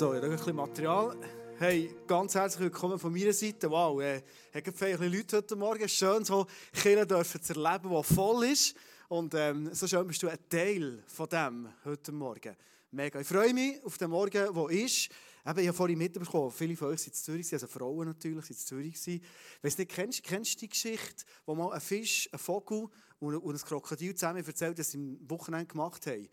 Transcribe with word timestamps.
So, 0.00 0.14
ich 0.14 0.16
habe 0.22 0.30
ein 0.30 0.36
bisschen 0.38 0.56
Material. 0.56 1.14
Hey, 1.58 1.94
ganz 2.06 2.34
herzlich 2.34 2.62
willkommen 2.62 2.98
von 2.98 3.12
meiner 3.12 3.34
Seite. 3.34 3.70
Wow, 3.70 4.00
äh, 4.00 4.22
habe 4.54 4.72
viele 4.72 5.08
Leute 5.08 5.36
heute 5.36 5.56
Morgen. 5.56 5.86
Schön, 5.90 6.24
so 6.24 6.46
Kirche 6.72 7.06
dürfen 7.06 7.42
zu 7.42 7.52
erleben, 7.52 7.90
die 7.90 8.14
voll 8.14 8.46
ist. 8.46 8.74
Und 9.08 9.34
ähm, 9.34 9.68
so 9.74 9.86
schön 9.86 10.06
bist 10.06 10.22
du 10.22 10.28
ein 10.28 10.38
Teil 10.48 11.04
von 11.06 11.28
dem 11.28 11.68
heute 11.84 12.12
Morgen. 12.12 12.56
Mega. 12.90 13.20
Ich 13.20 13.26
freue 13.26 13.52
mich 13.52 13.84
auf 13.84 13.98
den 13.98 14.08
Morgen, 14.08 14.54
der 14.54 14.70
ist. 14.70 15.10
Eben, 15.46 15.58
ich 15.58 15.66
habe 15.66 15.76
vorhin 15.76 15.98
mitbekommen, 15.98 16.50
viele 16.50 16.76
von 16.76 16.88
euch 16.88 17.02
sind 17.02 17.12
in 17.12 17.22
Zürich, 17.22 17.52
also 17.52 17.66
Frauen 17.66 18.08
natürlich, 18.08 18.46
sind 18.46 18.58
in 18.58 18.96
Zürich. 18.96 19.22
Weißt 19.60 19.80
du, 19.80 19.84
kennst, 19.84 20.22
kennst 20.22 20.54
du 20.54 20.60
die 20.60 20.70
Geschichte, 20.70 21.26
wo 21.44 21.54
mal 21.54 21.72
ein 21.72 21.80
Fisch, 21.82 22.26
ein 22.32 22.38
Vogel 22.38 22.88
und 23.18 23.34
ein 23.34 23.58
Krokodil 23.58 24.14
zusammen 24.14 24.42
erzählt, 24.42 24.78
dass 24.78 24.92
sie 24.92 24.96
am 24.96 25.18
Wochenende 25.28 25.66
gemacht 25.66 26.06
haben? 26.06 26.26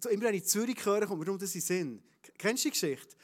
So, 0.00 0.08
immer 0.08 0.24
wenn 0.24 0.34
ich 0.34 0.42
in 0.42 0.48
Zürich 0.48 0.84
höre, 0.86 1.06
kommt 1.06 1.18
mir 1.18 1.26
darum, 1.26 1.38
dass 1.38 1.52
sie 1.52 1.60
sind. 1.60 2.02
Kennst 2.38 2.64
du 2.64 2.68
die 2.68 2.72
Geschichte? 2.72 3.14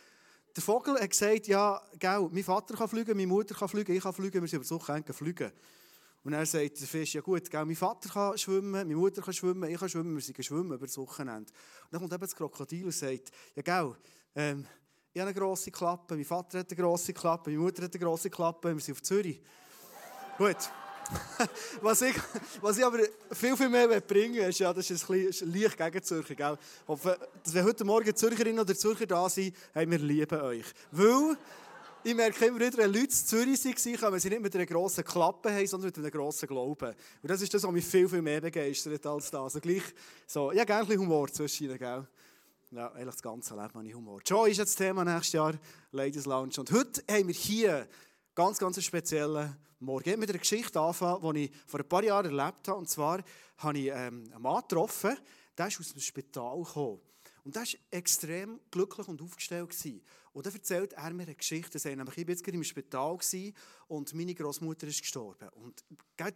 Der 0.55 0.63
Vogel 0.63 1.01
hat 1.01 1.11
gesagt, 1.11 1.47
ja, 1.47 1.81
gell, 1.99 2.29
mein 2.31 2.45
Vater 2.45 2.75
kann 2.75 2.89
fliegen, 2.89 3.17
meine 3.17 3.27
Mutter 3.27 3.55
kann 3.55 3.69
fliegen, 3.69 3.95
ich 3.95 4.03
kann 4.03 4.13
fliegen, 4.13 4.41
wir 4.43 4.49
sind 4.49 4.57
über 4.57 4.65
das 4.65 4.71
Wochenende 4.73 5.13
fliegen. 5.13 5.53
Und 6.25 6.33
er 6.33 6.45
sagt 6.45 6.81
der 6.81 6.87
Fisch, 6.87 7.15
ja 7.15 7.21
gut, 7.21 7.49
gell, 7.49 7.65
mein 7.65 7.77
Vater 7.77 8.09
kann 8.09 8.37
schwimmen, 8.37 8.73
meine 8.73 8.97
Mutter 8.97 9.23
kann 9.23 9.33
schwimmen, 9.33 9.71
ich 9.71 9.79
kann 9.79 9.89
schwimmen, 9.89 10.15
wir 10.15 10.21
sind 10.21 10.45
schwimmen 10.45 10.73
über 10.73 10.87
das 10.87 10.99
Wochenende. 10.99 11.51
Und 11.51 11.93
dann 11.93 12.01
kommt 12.01 12.13
eben 12.13 12.21
das 12.21 12.35
Krokodil 12.35 12.85
und 12.85 12.93
sagt, 12.93 13.31
ja 13.55 13.63
gell, 13.63 13.95
ähm, 14.35 14.67
ich 15.13 15.21
habe 15.21 15.31
eine 15.31 15.39
grosse 15.39 15.71
Klappe, 15.71 16.17
mein 16.17 16.25
Vater 16.25 16.59
hat 16.59 16.71
eine 16.71 16.83
grosse 16.83 17.15
Klappe, 17.15 17.51
meine 17.51 17.63
Mutter 17.63 17.85
hat 17.85 17.95
eine 17.95 18.05
grosse 18.05 18.29
Klappe, 18.29 18.75
wir 18.75 18.81
sind 18.81 18.95
auf 18.95 19.03
Zürich. 19.03 19.41
Gut. 20.37 20.71
was, 21.83 22.03
ich, 22.03 22.15
was 22.61 22.79
ich 22.79 22.85
aber 22.85 22.99
viel, 23.33 23.57
viel 23.57 23.69
mehr 23.69 24.01
bringen 24.01 24.35
will, 24.35 24.49
ist, 24.49 24.59
ja, 24.59 24.73
das 24.73 24.91
ist 24.91 25.09
ein 25.09 25.27
bisschen 25.27 25.53
leicht 25.53 25.77
gegen 25.77 26.03
Zürcher. 26.03 26.35
Gell? 26.35 26.59
Hoffe, 26.87 27.19
dass 27.43 27.55
wenn 27.55 27.65
heute 27.65 27.85
Morgen 27.85 28.15
Zürcherinnen 28.15 28.61
oder 28.61 28.75
Zürcher 28.75 29.07
da 29.07 29.29
sind, 29.29 29.55
hey, 29.73 29.91
wir 29.91 29.99
lieben 29.99 30.41
euch. 30.41 30.67
Weil 30.91 31.37
ich 32.05 32.15
merke 32.15 32.47
immer 32.47 32.61
wieder, 32.61 32.79
wenn 32.79 32.93
Leute 32.93 33.05
in 33.05 33.11
Zürich 33.11 33.65
waren, 33.65 33.97
kommen 33.97 34.21
sie 34.21 34.29
nicht 34.29 34.43
mit 34.43 34.55
einer 34.55 34.67
grossen 34.67 35.05
Klappe 35.05 35.53
haben, 35.53 35.67
sondern 35.67 35.89
mit 35.89 35.99
einem 35.99 36.11
grossen 36.11 36.47
Glauben. 36.47 36.95
Und 37.23 37.31
das 37.31 37.43
ist 37.43 37.53
das, 37.53 37.63
was 37.63 37.73
mich 37.73 37.85
viel, 37.85 38.09
viel 38.09 38.23
mehr 38.23 38.41
begeistert 38.41 39.05
als 39.07 39.31
das. 39.31 39.41
Also 39.41 39.61
gleich 39.61 39.83
so, 40.27 40.53
ja, 40.53 40.65
gerne 40.65 40.83
ein 40.83 40.87
bisschen 40.87 41.03
Humor 41.03 41.29
zwischen 41.29 41.77
gell? 41.77 42.07
Ja, 42.71 42.93
eigentlich 42.93 43.15
das 43.15 43.23
ganze 43.23 43.55
Leben 43.55 43.73
habe 43.75 43.87
ich 43.87 43.95
Humor. 43.95 44.21
Joy 44.25 44.51
ist 44.51 44.59
jetzt 44.59 44.79
das 44.79 44.87
Thema 44.87 45.03
nächstes 45.03 45.33
Jahr, 45.33 45.55
Ladies 45.91 46.27
Lounge. 46.27 46.53
Und 46.59 46.71
heute 46.71 47.03
haben 47.11 47.27
wir 47.27 47.35
hier 47.35 47.89
ganz, 48.39 48.57
ganz 48.57 48.81
speziellen 48.85 49.57
Morgen. 49.81 50.11
Ich 50.11 50.17
möchte 50.17 50.21
mit 50.21 50.31
einer 50.31 50.39
Geschichte 50.39 50.79
anfangen, 50.79 51.35
die 51.35 51.47
ich 51.47 51.53
vor 51.67 51.81
ein 51.81 51.89
paar 51.89 52.05
Jahren 52.05 52.27
erlebt 52.27 52.69
habe. 52.69 52.79
Und 52.79 52.89
zwar 52.89 53.21
habe 53.57 53.79
ich 53.79 53.87
ähm, 53.87 54.31
einen 54.33 54.41
Mann 54.41 54.61
getroffen, 54.61 55.19
der 55.57 55.67
ist 55.67 55.81
aus 55.81 55.93
dem 55.93 56.01
Spital 56.01 56.63
gekommen. 56.63 57.01
Und 57.43 57.57
der 57.57 57.63
war 57.63 57.69
extrem 57.91 58.61
glücklich 58.71 59.09
und 59.09 59.21
aufgestellt. 59.21 59.75
Und 60.35 60.47
dann 60.47 60.55
erzählt 60.55 60.93
er 60.93 61.13
mir 61.13 61.25
eine 61.25 61.35
Geschichte. 61.35 61.81
Er 61.83 61.97
nämlich, 61.97 62.17
ich 62.17 62.29
war 62.29 62.31
jetzt 62.33 62.47
im 62.47 62.63
Spital 62.63 63.19
und 63.89 64.15
meine 64.15 64.35
Großmutter 64.37 64.87
ist 64.87 65.01
gestorben. 65.01 65.49
Und 65.57 65.85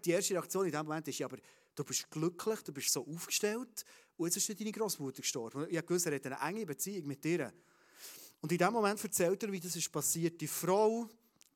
die 0.05 0.11
erste 0.11 0.35
Reaktion 0.35 0.67
in 0.67 0.73
dem 0.73 0.85
Moment 0.85 1.07
ist, 1.07 1.23
aber 1.23 1.37
du 1.73 1.85
bist 1.85 2.11
glücklich, 2.11 2.63
du 2.63 2.73
bist 2.73 2.91
so 2.91 3.07
aufgestellt 3.07 3.85
und 4.17 4.27
jetzt 4.27 4.49
ist 4.49 4.61
deine 4.61 4.73
Großmutter 4.73 5.23
gestorben. 5.23 5.69
Ich 5.71 5.89
wusste, 5.89 6.11
er 6.11 6.17
hat 6.17 6.27
eine 6.27 6.51
enge 6.51 6.67
Beziehung 6.67 7.07
mit 7.07 7.23
dir. 7.23 7.53
Und 8.41 8.51
in 8.51 8.59
dem 8.59 8.73
Moment 8.73 9.05
erzählt 9.05 9.41
er, 9.45 9.53
wie 9.53 9.61
das 9.61 9.77
ist 9.77 9.93
passiert. 9.93 10.41
Die 10.41 10.49
Frau, 10.49 11.09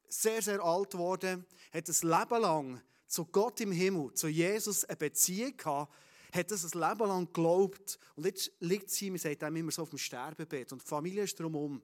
sehr, 0.08 0.42
sehr 0.42 0.62
alt 0.62 0.90
geworden, 0.90 1.44
hat 1.72 1.88
ein 1.88 2.08
Leben 2.08 2.42
lang 2.42 2.82
zu 3.06 3.24
Gott 3.24 3.60
im 3.60 3.72
Himmel, 3.72 4.12
zu 4.14 4.28
Jesus 4.28 4.84
eine 4.84 4.96
Beziehung 4.96 5.56
gehabt, 5.56 5.92
hat 6.32 6.50
das 6.50 6.64
ein 6.64 6.80
Leben 6.80 7.08
lang 7.08 7.26
geglaubt. 7.26 7.98
Und 8.14 8.26
jetzt 8.26 8.50
liegt 8.60 8.90
sie, 8.90 9.10
man 9.10 9.18
sagt 9.18 9.42
immer 9.42 9.70
so 9.70 9.82
auf 9.82 9.90
dem 9.90 9.98
Sterbebett 9.98 10.72
und 10.72 10.82
die 10.82 10.86
Familie 10.86 11.24
ist 11.24 11.38
drumherum. 11.38 11.80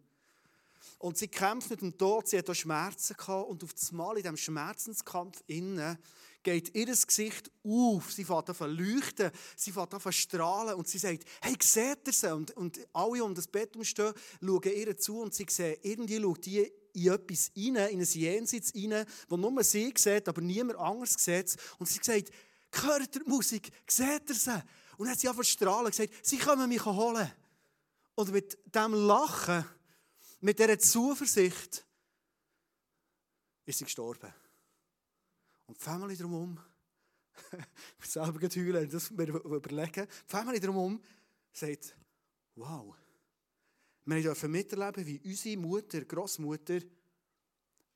Und 0.99 1.17
sie 1.17 1.29
kämpft 1.29 1.71
mit 1.71 1.81
dem 1.81 1.97
Tod, 1.97 2.29
sie 2.29 2.39
hat 2.39 2.51
auch 2.51 2.55
Schmerzen 2.55 3.17
gehabt 3.17 3.49
und 3.49 3.63
auf 3.63 3.73
das 3.73 3.93
Mal 3.93 4.17
in 4.17 4.23
diesem 4.23 4.37
Schmerzenskampf 4.37 5.43
innen 5.47 5.99
geht 6.43 6.75
ihr 6.75 6.87
Gesicht 6.87 7.53
auf, 7.65 8.11
sie 8.11 8.25
fängt 8.25 8.49
an 8.49 8.57
zu 8.57 8.67
leuchten, 8.67 9.31
sie 9.57 9.71
fängt 9.71 9.95
an 9.95 10.01
zu 10.01 10.11
strahlen 10.11 10.75
und 10.75 10.89
sie 10.89 10.99
sagt, 10.99 11.25
hey, 11.41 11.55
seht 11.61 12.07
ihr 12.07 12.13
sie? 12.13 12.35
Und, 12.35 12.51
und 12.57 12.81
alle 12.93 13.25
um 13.25 13.35
das 13.35 13.47
Bett 13.47 13.77
umstehen, 13.77 14.13
schauen 14.41 14.63
ihr 14.65 14.97
zu 14.97 15.21
und 15.21 15.35
sie 15.35 15.47
sehen, 15.49 15.77
irgendwie 15.83 16.21
schaut 16.21 16.45
die 16.45 16.73
in 16.93 17.13
etwas 17.13 17.51
rein, 17.57 17.77
in 17.77 18.01
ein 18.01 18.05
Jenseits 18.05 18.75
rein, 18.75 19.07
wo 19.29 19.37
nur 19.37 19.65
sie 19.65 19.93
sieht, 19.97 20.29
aber 20.29 20.41
niemand 20.41 20.79
anderes 20.79 21.15
sieht. 21.15 21.57
Und 21.79 21.89
sie 21.89 22.01
sagt, 22.03 22.31
hört 22.73 23.17
ihr 23.17 23.23
die 23.23 23.29
Musik? 23.29 23.71
Seht 23.87 24.29
ihr 24.29 24.35
sie? 24.35 24.63
Und 24.97 25.07
dann 25.07 25.11
hat 25.11 25.21
sie 25.21 25.29
einfach 25.29 25.45
strahlen 25.45 25.91
gesagt, 25.91 26.13
sie 26.23 26.39
können 26.39 26.69
mich 26.69 26.85
holen. 26.85 27.31
Und 28.15 28.33
mit 28.33 28.59
dem 28.75 28.95
Lachen, 28.95 29.65
mit 30.41 30.59
dieser 30.59 30.79
Zuversicht, 30.79 31.85
ist 33.65 33.79
sie 33.79 33.85
gestorben. 33.85 34.33
Und 35.67 35.79
die 35.79 35.83
Family 35.83 36.17
drumherum, 36.17 36.59
ich 38.01 38.07
selber 38.11 38.41
heulen, 38.41 38.91
das 38.91 39.11
mir 39.11 39.29
überlegen, 39.29 40.07
die 40.07 40.31
Family 40.31 40.61
drumherum 40.61 41.03
sagt, 41.53 41.97
wow, 42.57 42.95
wir 44.05 44.23
dürfen 44.23 44.51
miterleben, 44.51 45.07
wie 45.07 45.21
unsere 45.25 45.57
Mutter, 45.57 46.05
Großmutter, 46.05 46.81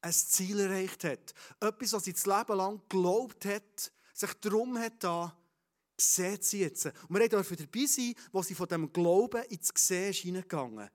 ein 0.00 0.12
Ziel 0.12 0.60
erreicht 0.60 1.04
hat. 1.04 1.34
Etwas, 1.60 1.92
was 1.92 2.04
sie 2.04 2.12
das 2.12 2.26
Leben 2.26 2.56
lang 2.56 2.80
geglaubt 2.88 3.44
hat, 3.44 3.92
sich 4.12 4.32
darum 4.34 4.78
hat 4.78 5.02
da, 5.02 5.36
sieht 5.96 6.44
sie 6.44 6.60
jetzt. 6.60 6.86
Und 6.86 7.18
wir 7.18 7.28
dürfen 7.28 7.56
dabei 7.56 7.86
sein, 7.86 8.14
wo 8.32 8.42
sie 8.42 8.54
von 8.54 8.68
dem 8.68 8.92
Glauben 8.92 9.42
ins 9.44 9.72
Gesehen 9.72 10.10
ist 10.10 10.20
hineingegangen. 10.20 10.88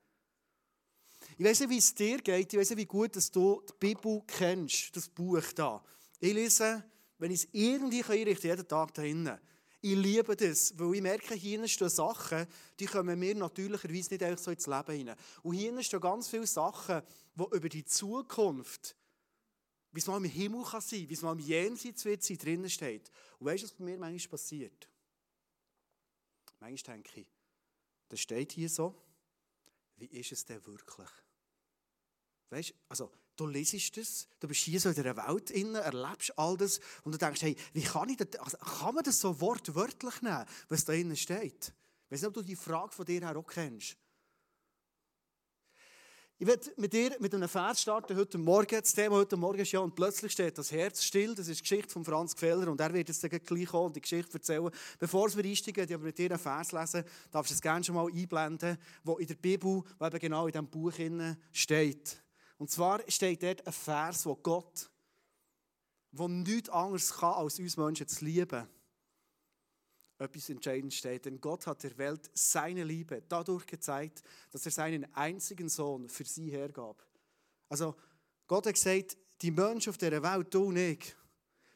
Ich 1.37 1.45
weiß 1.45 1.61
nicht, 1.61 1.69
wie 1.69 1.77
es 1.77 1.93
dir 1.93 2.17
geht. 2.19 2.53
Ich 2.53 2.59
weiß 2.59 2.69
nicht, 2.71 2.79
wie 2.79 2.85
gut 2.85 3.15
dass 3.15 3.31
du 3.31 3.61
die 3.67 3.73
Bibel 3.79 4.21
kennst, 4.27 4.95
das 4.95 5.09
Buch 5.09 5.43
da. 5.53 5.83
Ich 6.19 6.33
lese, 6.33 6.83
wenn 7.17 7.31
ich 7.31 7.43
es 7.43 7.49
irgendwie 7.51 8.03
einrichten 8.03 8.49
kann, 8.49 8.57
jeden 8.57 8.67
Tag 8.67 8.93
da 8.93 9.01
drinnen. 9.01 9.39
Ich 9.83 9.95
liebe 9.95 10.35
das, 10.35 10.77
weil 10.77 10.95
ich 10.95 11.01
merke, 11.01 11.33
hier 11.33 11.67
stehen 11.67 11.89
Sachen, 11.89 12.45
die 12.79 12.85
kommen 12.85 13.17
mir 13.17 13.33
natürlicherweise 13.33 14.13
nicht 14.13 14.23
einfach 14.23 14.43
so 14.43 14.51
ins 14.51 14.67
Leben 14.67 14.93
hinein. 14.93 15.17
Und 15.41 15.55
hier 15.55 15.81
stehen 15.81 15.99
ganz 15.99 16.27
viele 16.27 16.45
Sachen, 16.45 17.01
die 17.33 17.43
über 17.55 17.67
die 17.67 17.83
Zukunft, 17.83 18.95
wie 19.91 19.99
es 19.99 20.05
mal 20.05 20.17
im 20.17 20.25
Himmel 20.25 20.63
kann 20.63 20.81
sein, 20.81 21.09
wie 21.09 21.13
es 21.13 21.23
mal 21.23 21.31
im 21.31 21.39
Jenseits 21.39 22.05
wird 22.05 22.23
sein, 22.23 22.37
drinnen 22.37 22.69
steht. 22.69 23.09
Und 23.39 23.47
weißt 23.47 23.63
du, 23.63 23.67
was 23.67 23.73
bei 23.73 23.83
mir 23.83 23.97
manchmal 23.97 24.29
passiert? 24.29 24.87
Manchmal 26.59 26.97
denke 26.97 27.21
ich, 27.21 27.27
das 28.07 28.19
steht 28.19 28.51
hier 28.51 28.69
so, 28.69 28.95
wie 29.97 30.05
ist 30.05 30.31
es 30.31 30.45
denn 30.45 30.63
wirklich? 30.63 31.09
Weißt 32.51 32.69
du, 32.69 32.73
also 32.87 33.11
Du 33.35 33.47
lesest 33.47 33.97
es, 33.97 34.27
du 34.39 34.47
bist 34.47 34.61
hier 34.61 34.79
so 34.79 34.89
in 34.89 34.95
der 34.95 35.15
Welt 35.17 35.49
innen, 35.51 35.75
erlebst 35.75 36.37
all 36.37 36.57
das 36.57 36.79
und 37.03 37.13
du 37.13 37.17
denkst, 37.17 37.41
hey, 37.41 37.55
wie 37.73 37.81
kann 37.81 38.09
ich 38.09 38.17
das, 38.17 38.39
also 38.39 38.57
kann 38.57 38.93
man 38.93 39.03
das 39.03 39.19
so 39.19 39.39
wortwörtlich 39.39 40.21
nehmen, 40.21 40.45
was 40.69 40.85
da 40.85 40.93
innen 40.93 41.15
steht? 41.15 41.73
Ich 42.05 42.11
weiß 42.11 42.21
nicht, 42.21 42.27
ob 42.27 42.33
du 42.33 42.41
die 42.41 42.55
Frage 42.55 42.91
von 42.91 43.05
dir 43.05 43.21
her 43.21 43.37
auch 43.37 43.47
kennst. 43.47 43.95
Ich 46.41 46.47
werde 46.47 46.71
mit 46.75 46.91
dir 46.91 47.15
mit 47.19 47.35
einem 47.35 47.47
Vers 47.47 47.83
starten 47.83 48.17
heute 48.17 48.39
Morgen. 48.39 48.81
Das 48.81 48.93
Thema 48.93 49.17
heute 49.17 49.37
Morgen 49.37 49.59
ist 49.59 49.73
ja, 49.73 49.79
und 49.79 49.93
plötzlich 49.93 50.31
steht 50.31 50.57
das 50.57 50.71
Herz 50.71 51.03
still. 51.03 51.35
Das 51.35 51.47
ist 51.47 51.59
die 51.59 51.61
Geschichte 51.61 51.93
von 51.93 52.03
Franz 52.03 52.35
Gfeller 52.35 52.67
und 52.67 52.81
er 52.81 52.91
wird 52.91 53.09
jetzt 53.09 53.21
gleich 53.21 53.67
kommen 53.67 53.85
und 53.85 53.95
die 53.95 54.01
Geschichte 54.01 54.33
erzählen. 54.33 54.71
Bevor 54.97 55.31
wir 55.35 55.45
einsteigen, 55.45 55.87
ich 55.87 55.97
mit 55.99 56.17
dir 56.17 56.31
einen 56.31 56.39
Vers 56.39 56.71
lesen, 56.71 57.03
darfst 57.29 57.51
du 57.51 57.53
es 57.53 57.61
gerne 57.61 57.83
schon 57.83 57.93
mal 57.93 58.07
einblenden, 58.11 58.75
wo 59.03 59.17
in 59.19 59.27
der 59.27 59.35
Bibel, 59.35 59.83
wo 59.99 60.05
eben 60.07 60.19
genau 60.19 60.47
in 60.47 60.51
diesem 60.51 60.67
Buch 60.67 60.93
steht. 61.51 62.20
Und 62.61 62.69
zwar 62.69 63.01
steht 63.07 63.41
dort 63.41 63.65
ein 63.65 63.73
Vers, 63.73 64.23
wo 64.23 64.35
Gott, 64.35 64.87
wo 66.11 66.27
nichts 66.27 66.69
anderes 66.69 67.11
kann, 67.11 67.33
als 67.33 67.57
uns 67.57 67.75
Menschen 67.75 68.07
zu 68.07 68.23
lieben, 68.23 68.67
etwas 70.19 70.47
entscheidend 70.47 70.93
steht. 70.93 71.25
Denn 71.25 71.41
Gott 71.41 71.65
hat 71.65 71.81
der 71.81 71.97
Welt 71.97 72.29
seine 72.35 72.83
Liebe 72.83 73.23
dadurch 73.27 73.65
gezeigt, 73.65 74.21
dass 74.51 74.63
er 74.63 74.71
seinen 74.71 75.11
einzigen 75.15 75.69
Sohn 75.69 76.07
für 76.07 76.23
sie 76.23 76.51
hergab. 76.51 77.03
Also 77.67 77.95
Gott 78.45 78.67
hat 78.67 78.75
gesagt, 78.75 79.17
die 79.41 79.49
Menschen 79.49 79.89
auf 79.89 79.97
dieser 79.97 80.21
Welt, 80.21 80.53
du 80.53 80.65
und 80.65 80.77
ich, 80.77 81.15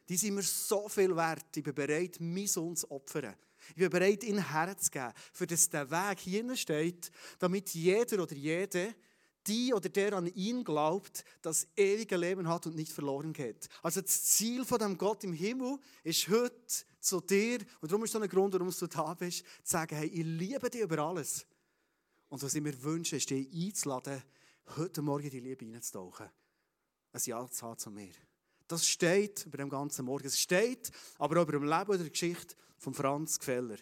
die 0.07 0.17
sind 0.17 0.35
mir 0.35 0.43
so 0.43 0.87
viel 0.87 1.15
wert, 1.15 1.47
ich 1.57 1.63
bin 1.63 1.73
bereit, 1.73 2.17
mein 2.19 2.45
Sohn 2.45 2.75
zu 2.75 2.91
opfern. 2.91 3.35
Ich 3.69 3.77
bin 3.77 3.89
bereit, 3.89 4.23
ihn 4.23 4.37
herzugeben, 4.37 5.13
für 5.33 5.47
das 5.47 5.67
der 5.67 5.89
Weg 5.89 6.19
hier 6.19 6.55
steht, 6.55 7.11
damit 7.39 7.73
jeder 7.73 8.21
oder 8.21 8.35
jede 8.35 8.93
die 9.47 9.73
oder 9.73 9.89
der 9.89 10.13
an 10.13 10.27
ihn 10.27 10.63
glaubt, 10.63 11.23
das 11.41 11.67
ewige 11.75 12.17
Leben 12.17 12.47
hat 12.47 12.65
und 12.65 12.75
nicht 12.75 12.91
verloren 12.91 13.33
geht. 13.33 13.69
Also 13.81 14.01
das 14.01 14.23
Ziel 14.25 14.65
von 14.65 14.79
dem 14.79 14.97
Gott 14.97 15.23
im 15.23 15.33
Himmel 15.33 15.77
ist 16.03 16.27
heute 16.29 16.55
zu 16.99 17.21
dir, 17.21 17.59
und 17.81 17.91
darum 17.91 18.03
ist 18.03 18.11
so 18.11 18.19
ein 18.19 18.29
Grund, 18.29 18.53
warum 18.53 18.71
du 18.71 18.87
da 18.87 19.13
bist, 19.13 19.39
zu 19.39 19.45
sagen, 19.63 19.95
hey, 19.95 20.07
ich 20.07 20.25
liebe 20.25 20.69
dich 20.69 20.81
über 20.81 20.99
alles. 20.99 21.45
Und 22.29 22.41
was 22.41 22.55
ich 22.55 22.61
mir 22.61 22.81
wünsche, 22.83 23.17
ist, 23.17 23.29
dich 23.29 23.47
einzuladen, 23.53 24.23
heute 24.75 25.01
Morgen 25.01 25.29
die 25.29 25.39
Liebe 25.39 25.65
reinzutauchen. 25.65 26.29
Ein 27.13 27.21
Ja 27.23 27.47
zu 27.49 27.65
haben 27.65 27.77
zu 27.77 27.91
mir. 27.91 28.13
Das 28.67 28.87
steht 28.87 29.45
über 29.45 29.57
dem 29.57 29.69
ganzen 29.69 30.05
Morgen. 30.05 30.25
Es 30.25 30.39
steht 30.39 30.91
aber 31.19 31.37
auch 31.37 31.43
über 31.43 31.53
dem 31.53 31.63
Leben 31.63 31.89
oder 31.89 31.99
der 31.99 32.09
Geschichte 32.09 32.55
von 32.77 32.93
Franz 32.93 33.39
Gfeller. 33.39 33.77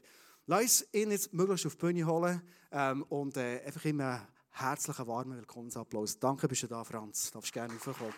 Lass 0.46 0.86
ihn 0.92 1.12
jetzt 1.12 1.34
möglichst 1.34 1.66
auf 1.66 1.76
die 1.76 1.86
Bühne 1.86 2.06
holen 2.06 2.42
ähm, 2.72 3.04
und 3.04 3.38
äh, 3.38 3.62
einfach 3.66 3.86
immer 3.86 4.28
herzlichen, 4.54 5.08
warmen 5.08 5.38
Willkommensapplaus. 5.38 6.20
Danke, 6.20 6.48
bist 6.48 6.64
du 6.64 6.68
da, 6.68 6.84
Franz. 6.84 7.32
Du 7.32 7.40
darfst 7.40 7.54
gerne 7.54 7.74
aufkommen. 7.74 8.14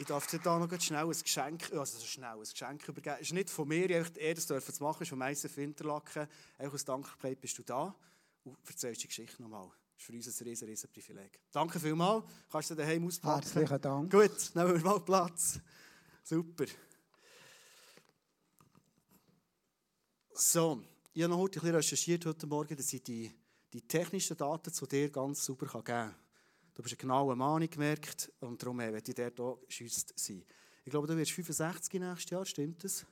Ich 0.00 0.06
darf 0.06 0.26
dir 0.28 0.38
da 0.38 0.58
noch 0.58 0.80
schnell 0.80 1.06
ein 1.06 1.10
Geschenk, 1.10 1.72
also 1.72 2.06
schnell 2.06 2.30
ein 2.30 2.40
Geschenk 2.40 2.86
übergeben. 2.88 3.16
Es 3.16 3.28
ist 3.28 3.32
nicht 3.32 3.50
von 3.50 3.66
mir, 3.66 3.90
ich 3.90 4.16
eher 4.16 4.34
das 4.34 4.46
dürfen 4.46 4.72
zu 4.72 4.82
machen, 4.82 5.02
ist 5.02 5.08
von 5.08 5.18
Meister 5.18 5.48
Finterlaken. 5.48 6.28
Einfach 6.56 6.74
aus 6.74 6.84
Dankbarkeit 6.84 7.40
bist 7.40 7.58
du 7.58 7.64
da 7.64 7.94
und 8.44 8.56
erzählst 8.64 9.02
die 9.02 9.08
Geschichte 9.08 9.42
nochmal. 9.42 9.66
Das 9.66 10.02
ist 10.02 10.06
für 10.06 10.12
uns 10.12 10.40
ein 10.40 10.46
riesen, 10.46 10.68
riesen 10.68 10.90
Privileg. 10.90 11.40
Danke 11.50 11.80
vielmals. 11.80 12.24
Kannst 12.50 12.70
du 12.70 12.74
daheim 12.76 13.06
auspacken? 13.06 13.42
Herzlichen 13.42 13.80
Dank. 13.80 14.12
Gut, 14.12 14.50
nehmen 14.54 14.74
wir 14.74 14.80
mal 14.82 15.00
Platz. 15.00 15.58
Super. 16.22 16.66
So, 20.40 20.80
ich 21.14 21.24
habe 21.24 21.32
noch 21.32 21.40
heute 21.40 21.58
ein 21.58 21.62
bisschen 21.62 21.74
recherchiert 21.74 22.24
heute 22.24 22.46
Morgen, 22.46 22.76
dass 22.76 22.92
ich 22.92 23.02
die, 23.02 23.28
die 23.72 23.82
technischen 23.82 24.36
Daten 24.36 24.72
zu 24.72 24.86
dir 24.86 25.10
ganz 25.10 25.44
super 25.44 25.66
geben 25.66 25.82
kann. 25.82 26.14
Du 26.74 26.82
bist 26.84 26.92
eine 26.92 27.00
genaue 27.00 27.34
Mann, 27.34 27.68
gemerkt, 27.68 28.30
und 28.38 28.62
darum 28.62 28.78
werde 28.78 28.98
ich 28.98 29.02
dir 29.02 29.32
hier 29.36 29.58
geschützt 29.66 30.12
sein. 30.14 30.44
Ich 30.84 30.90
glaube, 30.92 31.08
du 31.08 31.16
wirst 31.16 31.32
65 31.32 32.00
nächstes 32.00 32.30
Jahr, 32.30 32.46
stimmt 32.46 32.84
das? 32.84 33.04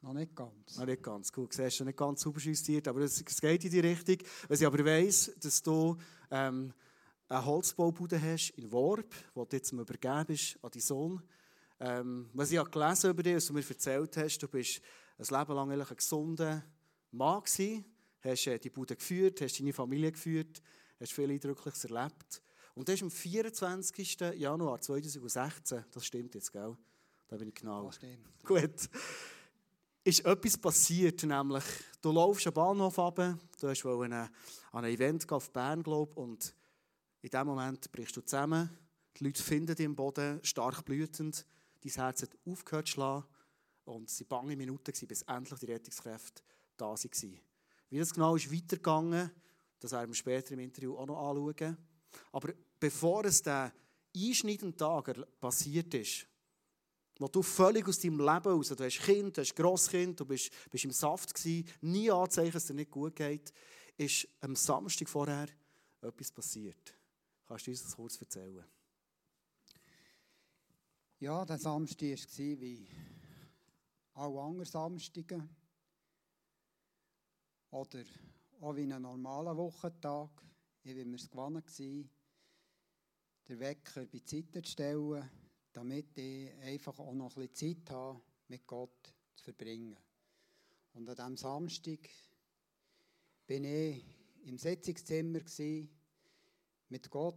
Noch 0.00 0.12
nicht 0.12 0.36
ganz. 0.36 0.76
Noch 0.76 0.86
nicht 0.86 1.02
ganz, 1.02 1.32
gut. 1.32 1.52
Du 1.52 1.56
siehst, 1.56 1.80
nicht 1.80 1.98
ganz 1.98 2.20
super 2.20 2.38
justiert, 2.38 2.86
aber 2.86 3.00
es, 3.00 3.24
geht 3.40 3.64
in 3.64 3.70
die 3.72 3.80
Richtung. 3.80 4.18
Wenn 4.46 4.58
ich 4.60 4.64
aber 4.64 4.84
weiss, 4.84 5.32
dass 5.40 5.60
du 5.60 5.96
ähm, 6.30 6.72
eine 7.28 7.44
Holzbaubude 7.44 8.22
hast 8.22 8.50
in 8.50 8.70
Worb, 8.70 9.12
die 9.34 9.40
du 9.40 9.56
jetzt 9.56 9.72
übergeben 9.72 10.26
bist 10.26 10.56
an 10.62 10.70
deinen 10.70 10.82
Sohn. 10.82 11.22
Ähm, 11.80 12.30
was 12.34 12.52
ich 12.52 12.58
habe 12.58 12.70
gelesen 12.70 13.10
über 13.10 13.24
dich, 13.24 13.34
was 13.34 13.46
du 13.46 13.54
mir 13.54 13.68
erzählt 13.68 14.16
hast, 14.18 14.38
du 14.38 14.46
bist 14.46 14.80
ein 15.20 15.38
Leben 15.38 15.54
lang 15.54 15.70
ein 15.70 15.96
gesunder 15.96 16.64
Mann 17.10 17.42
gewesen, 17.42 17.84
hast 18.22 18.46
äh, 18.46 18.58
die 18.58 18.70
Bude 18.70 18.96
geführt, 18.96 19.40
hast 19.42 19.60
deine 19.60 19.72
Familie 19.72 20.12
geführt, 20.12 20.62
hast 20.98 21.12
viel 21.12 21.30
Eindrückliches 21.30 21.84
erlebt. 21.84 22.42
Und 22.74 22.88
das 22.88 22.94
ist 22.96 23.02
am 23.02 23.10
24. 23.10 24.18
Januar 24.36 24.80
2016, 24.80 25.84
das 25.90 26.06
stimmt 26.06 26.34
jetzt, 26.34 26.52
gell? 26.52 26.76
Da 27.28 27.36
bin 27.36 27.48
ich 27.48 27.54
genau. 27.54 27.86
Das 27.86 27.96
stimmt. 27.96 28.26
Gut. 28.44 28.88
Ist 30.02 30.24
etwas 30.24 30.56
passiert, 30.56 31.22
nämlich 31.24 31.64
du 32.00 32.12
laufst 32.12 32.46
am 32.46 32.54
Bahnhof 32.54 32.96
runter, 32.96 33.38
du 33.60 33.68
hast 33.68 33.84
an 33.84 34.30
ein 34.72 34.84
Event 34.84 35.30
auf 35.30 35.52
Bern, 35.52 35.82
glaube 35.82 36.18
und 36.18 36.54
in 37.20 37.28
dem 37.28 37.46
Moment 37.46 37.92
brichst 37.92 38.16
du 38.16 38.22
zusammen, 38.22 38.70
die 39.18 39.24
Leute 39.24 39.42
finden 39.42 39.76
dich 39.76 39.84
im 39.84 39.94
Boden, 39.94 40.40
stark 40.42 40.86
blütend, 40.86 41.44
dein 41.84 41.92
Herz 41.92 42.22
hat 42.22 42.30
aufgehört 42.46 42.86
zu 42.86 42.94
schlagen 42.94 43.26
und 43.84 44.08
es 44.08 44.20
waren 44.20 44.28
bange 44.28 44.56
Minuten, 44.56 44.92
bis 45.06 45.22
endlich 45.22 45.58
die 45.60 45.66
Rettungskräfte 45.66 46.42
da 46.76 46.86
waren. 46.86 47.40
Wie 47.90 47.98
das 47.98 48.14
genau 48.14 48.36
ist 48.36 48.52
weitergegangen, 48.52 49.30
das 49.80 49.92
werden 49.92 50.10
wir 50.10 50.14
später 50.14 50.52
im 50.52 50.60
Interview 50.60 50.96
auch 50.96 51.06
noch 51.06 51.30
anschauen. 51.30 51.76
Aber 52.32 52.52
bevor 52.78 53.24
es 53.24 53.42
der 53.42 53.72
einschneidende 54.14 54.76
Tag 54.76 55.14
passiert 55.40 55.92
ist, 55.94 56.26
wo 57.18 57.28
du 57.28 57.42
völlig 57.42 57.86
aus 57.86 57.98
deinem 57.98 58.18
Leben 58.18 58.28
raus, 58.28 58.68
du 58.68 58.84
hast 58.84 59.00
Kind, 59.00 59.36
du 59.36 59.42
hast 59.42 59.54
Grosskind, 59.54 60.18
du 60.18 60.24
bist, 60.24 60.50
bist 60.70 60.84
im 60.84 60.90
Saft 60.90 61.34
gewesen, 61.34 61.68
nie 61.82 62.10
Anzeichen, 62.10 62.52
dass 62.52 62.62
es 62.62 62.68
dir 62.68 62.74
nicht 62.74 62.90
gut 62.90 63.14
geht, 63.14 63.52
ist 63.96 64.26
am 64.40 64.56
Samstag 64.56 65.08
vorher 65.08 65.48
etwas 66.00 66.32
passiert. 66.32 66.94
Kannst 67.46 67.66
du 67.66 67.70
uns 67.72 67.82
das 67.82 67.96
kurz 67.96 68.20
erzählen? 68.20 68.64
Ja, 71.18 71.44
der 71.44 71.58
Samstag 71.58 72.08
war 72.08 72.60
wie 72.60 72.88
alle 74.14 74.40
anderen 74.40 74.64
Samstage. 74.64 75.48
Oder 77.70 78.04
auch 78.60 78.76
wie 78.76 78.82
einen 78.82 79.02
normalen 79.02 79.56
Wochentag. 79.56 80.30
Ich 80.82 80.96
war 80.96 81.04
mir 81.04 81.16
es 81.16 81.30
gewohnt, 81.30 81.78
den 81.78 83.60
Wecker 83.60 84.06
bei 84.06 84.20
Zeit 84.20 84.52
zu 84.52 84.64
stellen, 84.64 85.30
damit 85.72 86.16
ich 86.18 86.52
einfach 86.62 86.98
auch 86.98 87.14
noch 87.14 87.36
ein 87.36 87.48
bisschen 87.48 87.84
Zeit 87.84 87.90
habe, 87.90 88.20
mit 88.48 88.66
Gott 88.66 89.14
zu 89.34 89.44
verbringen. 89.44 89.96
Und 90.92 91.08
an 91.08 91.16
diesem 91.16 91.36
Samstag 91.36 92.08
bin 93.46 93.64
ich 93.64 94.04
im 94.44 94.58
Sitzungszimmer 94.58 95.40
mit 96.88 97.10
Gott 97.10 97.36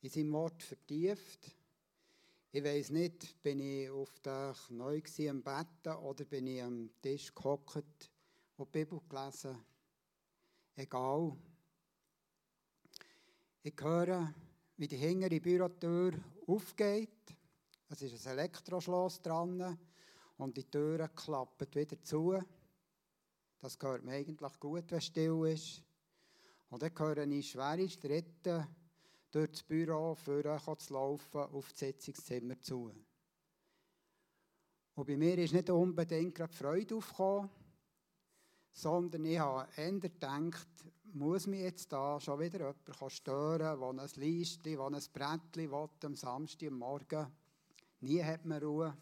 in 0.00 0.10
seinem 0.10 0.32
Wort 0.32 0.62
vertieft. 0.62 1.57
Ich 2.50 2.64
weiß 2.64 2.90
nicht, 2.90 3.42
bin 3.42 3.60
ich 3.60 3.90
auf 3.90 4.20
der 4.20 4.56
neu 4.70 5.02
am 5.28 5.42
Betten 5.42 5.92
oder 6.02 6.24
bin 6.24 6.46
ich 6.46 6.62
am 6.62 6.88
Tisch 7.02 7.34
gehockt 7.34 8.10
und 8.56 8.74
die 8.74 8.78
Bibel 8.78 9.02
gelesen. 9.06 9.62
Egal. 10.74 11.36
Ich 13.62 13.74
höre, 13.78 14.32
wie 14.78 14.88
die 14.88 14.96
hintere 14.96 15.38
Bürotür 15.40 16.14
aufgeht. 16.46 17.36
Es 17.90 18.00
ist 18.00 18.26
ein 18.26 18.38
Elektroschloss 18.38 19.20
dran 19.20 19.78
und 20.38 20.56
die 20.56 20.70
Tür 20.70 21.06
klappt 21.08 21.76
wieder 21.76 22.02
zu. 22.02 22.42
Das 23.60 23.78
gehört 23.78 24.04
mir 24.04 24.12
eigentlich 24.12 24.58
gut, 24.58 24.90
wenn 24.90 24.98
es 24.98 25.04
still 25.04 25.46
ist. 25.48 25.82
Und 26.70 26.80
dann 26.80 26.98
höre 26.98 27.26
ich 27.26 27.50
schwere 27.50 27.86
Schritte 27.90 28.66
durch 29.30 29.50
das 29.50 29.62
Büro 29.62 30.14
vorher 30.14 30.60
zu 30.78 30.92
laufen, 30.92 31.40
auf 31.40 31.70
das 31.70 31.80
Sitzungszimmer 31.80 32.60
zu. 32.60 32.92
Und 34.94 35.06
bei 35.06 35.16
mir 35.16 35.38
ist 35.38 35.52
nicht 35.52 35.70
unbedingt 35.70 36.34
gerade 36.34 36.52
Freude 36.52 36.96
aufgekommen, 36.96 37.50
sondern 38.72 39.24
ich 39.24 39.38
habe 39.38 39.68
eher 39.76 39.92
gedacht, 39.92 40.68
muss 41.12 41.46
mich 41.46 41.60
jetzt 41.60 41.92
da 41.92 42.20
schon 42.20 42.40
wieder 42.40 42.74
jemand 42.86 43.12
stören, 43.12 43.80
der 43.80 43.88
ein 43.88 43.96
Leistchen, 43.96 44.76
der 44.76 44.80
ein 44.80 45.02
Brettchen 45.12 45.70
will, 45.70 45.88
am 46.04 46.16
Samstagmorgen. 46.16 47.26
Nie 48.00 48.22
hat 48.22 48.44
man 48.44 48.62
Ruhe. 48.62 48.96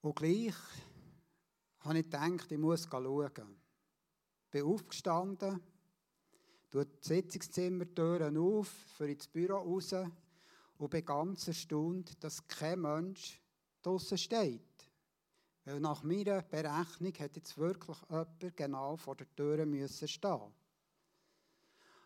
Und 0.00 0.16
gleich 0.16 0.54
habe 1.80 1.98
ich 1.98 2.04
gedacht, 2.04 2.50
ich 2.50 2.58
muss 2.58 2.88
schauen. 2.90 3.30
Ich 4.44 4.50
bin 4.50 4.64
aufgestanden, 4.64 5.60
tue 6.72 6.86
die 6.86 7.06
Sitzungszimmertüren 7.06 8.38
auf, 8.38 8.68
für 8.96 9.06
ins 9.06 9.28
Büro 9.28 9.58
raus 9.58 9.92
und 10.78 10.90
bin 10.90 11.04
ganz 11.04 11.46
erstaunt, 11.46 12.24
dass 12.24 12.48
kein 12.48 12.80
Mensch 12.80 13.38
draußen 13.82 14.16
steht. 14.16 14.60
Weil 15.64 15.80
nach 15.80 16.02
meiner 16.02 16.40
Berechnung 16.42 17.12
hätte 17.14 17.40
jetzt 17.40 17.58
wirklich 17.58 17.98
jemand 18.08 18.56
genau 18.56 18.96
vor 18.96 19.14
der 19.14 19.32
Tür 19.36 19.66
müssen 19.66 20.08
stehen. 20.08 20.52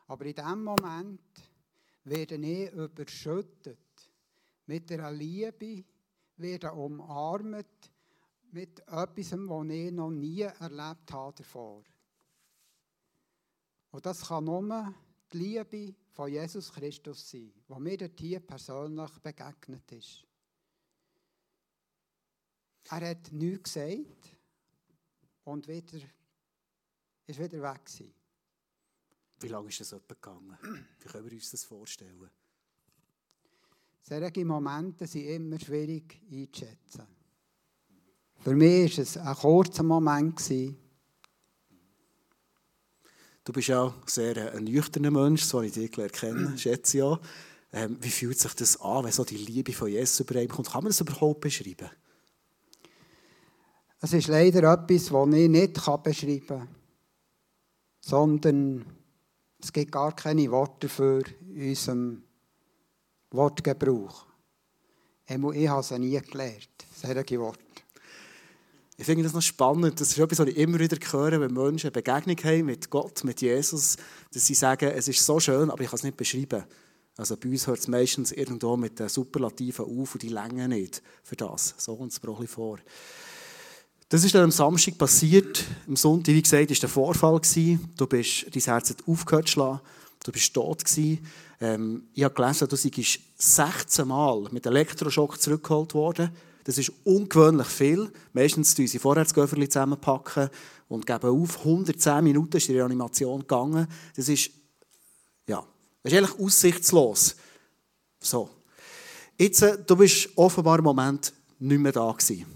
Aber 0.09 0.27
in 0.27 0.35
diesem 0.35 0.65
Moment 0.65 1.21
werde 2.05 2.35
ich 2.35 2.73
überschüttet 2.73 3.79
mit 4.67 4.91
einer 4.91 5.13
Liebe, 5.13 5.85
werde 6.37 6.73
umarmt 6.73 7.93
mit 8.51 8.81
etwas, 8.81 9.33
was 9.33 9.69
ich 9.69 9.93
noch 9.93 10.11
nie 10.11 10.41
erlebt 10.41 11.13
habe 11.13 11.35
davor. 11.37 11.83
Und 13.91 14.05
das 14.05 14.27
kann 14.27 14.45
nur 14.45 14.95
die 15.33 15.39
Liebe 15.39 15.95
von 16.13 16.31
Jesus 16.31 16.73
Christus 16.73 17.31
sein, 17.31 17.53
die 17.69 17.81
mir 17.81 17.97
dort 17.97 18.19
hier 18.19 18.41
persönlich 18.41 19.11
begegnet 19.19 19.93
ist. 19.93 20.25
Er 22.89 23.11
hat 23.11 23.33
nichts 23.33 23.75
gesagt 23.75 24.37
und 25.45 25.67
wieder, 25.67 25.99
ist 27.27 27.39
wieder 27.39 27.63
weg 27.63 27.85
gewesen. 27.85 28.15
Wie 29.41 29.49
lange 29.49 29.69
ist 29.69 29.81
das 29.81 29.91
gegangen? 30.07 30.57
Wie 31.01 31.09
können 31.09 31.25
wir 31.25 31.33
uns 31.33 31.51
das 31.51 31.65
vorstellen? 31.65 32.31
Solche 34.03 34.45
Momente 34.45 35.07
sind 35.07 35.27
immer 35.27 35.59
schwierig 35.59 36.23
einzuschätzen. 36.31 37.07
Für 38.39 38.55
mich 38.55 38.97
war 38.97 39.03
es 39.03 39.17
ein 39.17 39.35
kurzer 39.35 39.83
Moment. 39.83 40.37
Gewesen, 40.37 40.79
Du 43.47 43.53
bist 43.53 43.69
ja 43.69 43.95
sehr 44.07 44.37
äh, 44.37 44.57
ein 44.57 44.65
nüchterner 44.65 45.13
Mensch, 45.13 45.45
so 45.45 45.63
wie 45.63 45.67
ich 45.67 45.73
dich 45.73 45.93
gelernt 45.93 46.15
kenne, 46.15 46.53
schätze 46.59 46.97
ich 46.97 47.03
auch. 47.05 47.21
Ähm, 47.73 47.97
wie 48.01 48.11
fühlt 48.11 48.39
sich 48.41 48.55
das 48.55 48.81
an, 48.81 49.05
wenn 49.05 49.13
so 49.13 49.25
die 49.25 49.37
Liebe 49.37 49.73
von 49.73 49.89
Jesus 49.89 50.19
über 50.19 50.41
einen 50.41 50.49
kommt? 50.49 50.69
Kann 50.69 50.83
man 50.83 50.91
das 50.91 51.01
überhaupt 51.01 51.43
beschreiben? 51.43 51.89
Es 54.01 54.13
ist 54.13 54.27
leider 54.27 54.73
etwas, 54.73 55.07
das 55.07 55.33
ich 55.33 55.49
nicht 55.49 56.03
beschreiben 56.03 56.47
kann, 56.47 56.69
sondern 58.01 58.85
es 59.63 59.73
gibt 59.73 59.93
gar 59.93 60.15
keine 60.15 60.51
Worte 60.51 60.89
dafür 60.89 61.23
in 61.49 61.69
unserem 61.69 62.23
Wortgebrauch. 63.31 64.27
Ich 65.29 65.69
habe 65.69 65.83
sie 65.85 65.99
nie 66.01 66.21
gelernt, 66.21 66.69
solche 66.93 67.39
Worte. 67.39 67.66
Ich 68.99 69.05
finde 69.05 69.25
das 69.25 69.35
noch 69.35 69.43
spannend. 69.43 70.01
Das 70.01 70.09
ist 70.09 70.19
etwas, 70.19 70.39
was 70.39 70.49
ich 70.49 70.57
immer 70.57 70.79
wieder 70.79 70.97
höre, 70.97 71.41
wenn 71.41 71.53
Menschen 71.53 71.89
eine 71.89 72.03
Begegnung 72.03 72.37
haben 72.43 72.67
mit 72.67 72.89
Gott, 72.89 73.25
mit 73.25 73.43
Jesus, 73.43 73.97
dass 74.33 74.47
sie 74.47 74.55
sagen, 74.55 74.91
es 74.91 75.07
ist 75.07 75.25
so 75.25 75.39
schön, 75.39 75.71
aber 75.71 75.83
ich 75.83 75.91
kann 75.91 75.99
es 75.99 76.03
nicht 76.03 76.17
beschreiben. 76.17 76.65
Also 77.19 77.37
bei 77.37 77.49
uns 77.49 77.67
hört 77.67 77.79
es 77.79 77.89
meistens 77.89 78.33
irgendwo 78.33 78.77
mit 78.77 78.99
den 78.99 79.09
Superlativen 79.09 79.85
auf 79.85 80.15
und 80.15 80.23
die 80.23 80.29
Länge 80.29 80.69
nicht 80.69 81.03
für 81.23 81.37
das. 81.37 81.75
So 81.79 81.97
kommt 81.97 82.13
es 82.13 82.23
mir 82.23 82.47
vor. 82.47 82.79
Das 84.09 84.23
ist 84.23 84.35
dann 84.35 84.45
am 84.45 84.51
Samstag 84.51 84.97
passiert. 84.99 85.65
Am 85.89 85.97
Sonntag, 85.97 86.35
wie 86.35 86.43
gesagt, 86.43 86.71
war 86.71 86.77
der 86.77 86.89
Vorfall. 86.89 87.41
Du 87.97 88.07
bist, 88.07 88.47
dein 88.55 88.63
Herz 88.63 88.91
hat 88.91 89.07
aufgehört 89.07 89.49
zu. 89.49 89.81
Du 90.25 90.33
bist 90.33 90.55
tot 90.55 90.85
Ähm, 91.59 92.09
ich 92.13 92.23
habe 92.23 92.35
gelesen, 92.35 92.69
du 92.69 92.77
seist 92.77 93.21
16 93.37 94.07
Mal 94.07 94.47
mit 94.51 94.67
Elektroschock 94.67 95.41
zurückgeholt 95.41 95.95
worden. 95.95 96.31
Das 96.67 96.79
ist 96.79 96.91
ungewöhnlich 97.05 97.69
viel. 97.69 98.13
Meistens 98.33 98.75
vorher 98.99 99.23
das 99.23 99.33
Göfferli 99.33 99.69
zusammenpacken 99.69 100.51
und 100.89 101.07
geben 101.07 101.31
auf. 101.31 101.59
110 101.61 102.25
Minuten 102.25 102.57
ist 102.57 102.67
die 102.67 102.77
Reanimation 102.77 103.39
gegangen. 103.43 103.87
Das 104.17 104.29
ist, 104.29 104.51
ja, 105.47 105.65
das 106.03 106.13
ist 106.13 106.19
eigentlich 106.19 106.41
aussichtslos. 106.41 107.37
So. 108.19 108.51
Jetzt, 109.39 109.63
äh, 109.63 109.79
du 109.79 109.95
bist 109.95 110.29
offenbar 110.35 110.79
im 110.79 110.85
Moment 110.87 111.33
nicht 111.61 111.79
mehr 111.79 111.93
da 111.93 112.11
gewesen. 112.11 112.47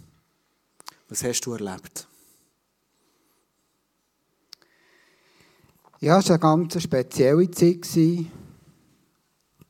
Was 1.08 1.22
hast 1.22 1.42
du 1.42 1.52
erlebt? 1.52 2.08
Ja, 6.00 6.18
es 6.18 6.28
war 6.30 6.32
eine 6.32 6.40
ganz 6.40 6.82
spezielle 6.82 7.48
Zeit. 7.52 7.86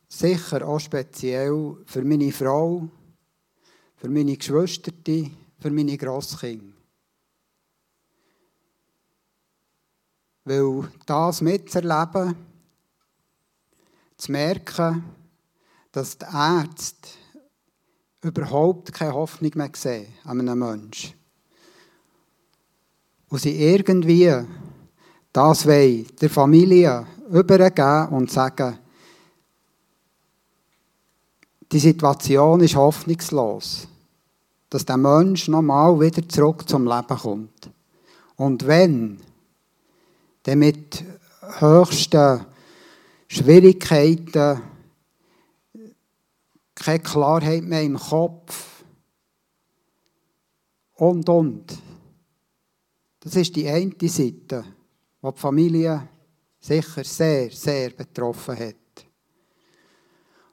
Sicher 0.08 0.66
auch 0.66 0.80
speziell 0.80 1.76
für 1.84 2.02
meine 2.02 2.32
Frau, 2.32 2.88
für 4.00 4.08
meine 4.08 4.36
Geschwister, 4.36 4.92
für 5.58 5.70
meine 5.70 5.98
Grosskinder. 5.98 6.74
Weil 10.44 10.88
das 11.04 11.42
mitzuerleben, 11.42 12.34
zu 14.16 14.32
merken, 14.32 15.04
dass 15.92 16.16
die 16.16 16.24
Ärzte 16.24 17.08
überhaupt 18.22 18.92
keine 18.92 19.12
Hoffnung 19.12 19.52
mehr 19.54 19.70
sehen 19.74 20.12
an 20.24 20.40
einem 20.40 20.58
Menschen. 20.58 21.14
Und 23.28 23.40
sie 23.40 23.62
irgendwie 23.62 24.32
das 25.32 25.66
wollen 25.66 26.06
der 26.20 26.30
Familie 26.30 27.06
übergeben 27.30 28.08
und 28.08 28.30
sagen, 28.30 28.78
die 31.72 31.78
Situation 31.78 32.60
ist 32.60 32.74
hoffnungslos, 32.74 33.86
dass 34.68 34.84
der 34.84 34.96
Mensch 34.96 35.48
nochmal 35.48 35.98
wieder 36.00 36.28
zurück 36.28 36.68
zum 36.68 36.86
Leben 36.86 37.18
kommt. 37.18 37.70
Und 38.36 38.66
wenn, 38.66 39.20
dann 40.42 40.58
mit 40.58 41.04
höchsten 41.58 42.44
Schwierigkeiten, 43.28 44.62
keine 46.74 47.00
Klarheit 47.00 47.62
mehr 47.62 47.82
im 47.82 47.98
Kopf 47.98 48.84
und, 50.94 51.28
und. 51.28 51.78
Das 53.20 53.36
ist 53.36 53.54
die 53.54 53.68
eine 53.68 53.92
Seite, 54.02 54.64
die 55.22 55.30
die 55.30 55.38
Familie 55.38 56.08
sicher 56.58 57.04
sehr, 57.04 57.50
sehr 57.50 57.90
betroffen 57.90 58.58
hat. 58.58 58.79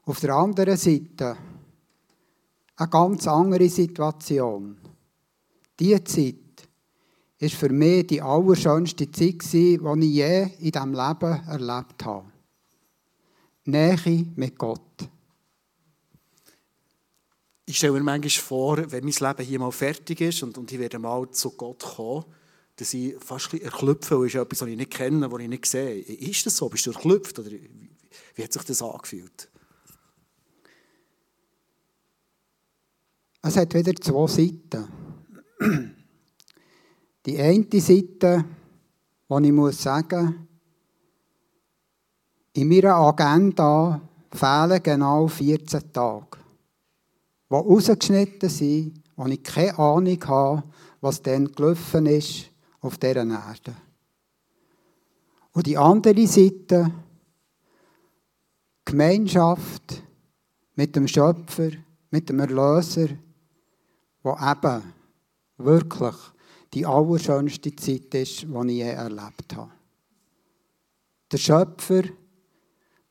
Auf 0.08 0.22
der 0.22 0.36
anderen 0.36 0.78
Seite 0.78 1.36
eine 2.78 2.90
ganz 2.90 3.28
andere 3.28 3.68
Situation. 3.68 4.78
Diese 5.78 6.02
Zeit 6.06 6.36
war 7.42 7.50
für 7.50 7.70
mich 7.70 8.08
die 8.08 8.22
allerschönste 8.22 9.12
Zeit, 9.12 9.52
die 9.52 9.76
ich 9.76 9.82
je 9.82 10.44
in 10.60 10.72
diesem 10.72 10.94
Leben 10.94 11.48
erlebt 11.50 12.06
habe. 12.06 12.32
Nähe 13.66 14.26
mit 14.38 14.58
Gott. 14.58 15.10
Ich 17.66 17.76
stelle 17.76 17.92
mir 17.92 18.04
manchmal 18.04 18.30
vor, 18.30 18.78
wenn 18.90 19.04
mein 19.04 19.14
Leben 19.14 19.46
hier 19.46 19.60
mal 19.60 19.72
fertig 19.74 20.22
ist 20.22 20.42
und, 20.42 20.58
und 20.58 20.72
ich 20.72 20.80
werde 20.80 21.00
mal 21.00 21.30
zu 21.32 21.52
Gott 21.52 21.84
kommen, 21.84 22.24
dass 22.78 22.94
ich 22.94 23.14
fast 23.20 23.54
ein 23.54 23.62
erklüpfe, 23.62 24.18
weil 24.18 24.28
es 24.28 24.36
etwas, 24.36 24.62
was 24.62 24.70
ich 24.70 24.78
nicht 24.78 24.92
kenne, 24.92 25.30
was 25.30 25.42
ich 25.42 25.50
nicht 25.50 25.66
sehe. 25.66 26.00
Ist 26.00 26.46
das 26.46 26.56
so? 26.56 26.70
Bist 26.70 26.86
du 26.86 26.92
erklüpft? 26.92 27.38
Oder 27.40 27.52
wie 28.36 28.44
hat 28.44 28.54
sich 28.54 28.64
das 28.64 28.82
angefühlt? 28.82 29.50
Es 33.48 33.56
hat 33.56 33.74
wieder 33.74 33.96
zwei 33.96 34.28
Seiten. 34.28 34.90
Die 37.26 37.40
eine 37.40 37.80
Seite, 37.80 38.44
die 39.30 39.48
ich 39.48 39.52
muss 39.54 39.82
sagen, 39.82 40.50
in 42.52 42.68
meiner 42.68 42.96
Agenda 42.96 44.02
fehlen 44.34 44.84
genau 44.84 45.30
14 45.30 45.94
Tage, 45.94 46.40
die 47.50 47.56
rausgeschnitten 47.56 48.50
sind, 48.50 49.02
wo 49.16 49.26
ich 49.28 49.42
keine 49.42 49.80
Ahnung 49.80 50.26
habe, 50.26 50.64
was 51.00 51.22
dann 51.22 51.50
gelaufen 51.50 52.06
ist 52.08 52.52
auf 52.82 52.98
dieser 52.98 53.26
Erde. 53.26 53.76
Und 55.54 55.68
die 55.68 55.78
andere 55.78 56.28
Seite, 56.28 56.92
Gemeinschaft 58.84 60.04
mit 60.76 60.98
dem 60.98 61.08
Schöpfer, 61.08 61.70
mit 62.12 62.28
dem 62.28 62.40
Erlöser, 62.40 63.08
wo 64.28 64.38
eben 64.46 64.94
wirklich 65.58 66.16
die 66.74 66.86
allerschönste 66.86 67.74
Zeit 67.76 68.14
ist, 68.14 68.42
die 68.42 68.68
ich 68.68 68.78
je 68.78 68.82
erlebt 68.82 69.56
habe. 69.56 69.72
Der 71.32 71.38
Schöpfer 71.38 72.04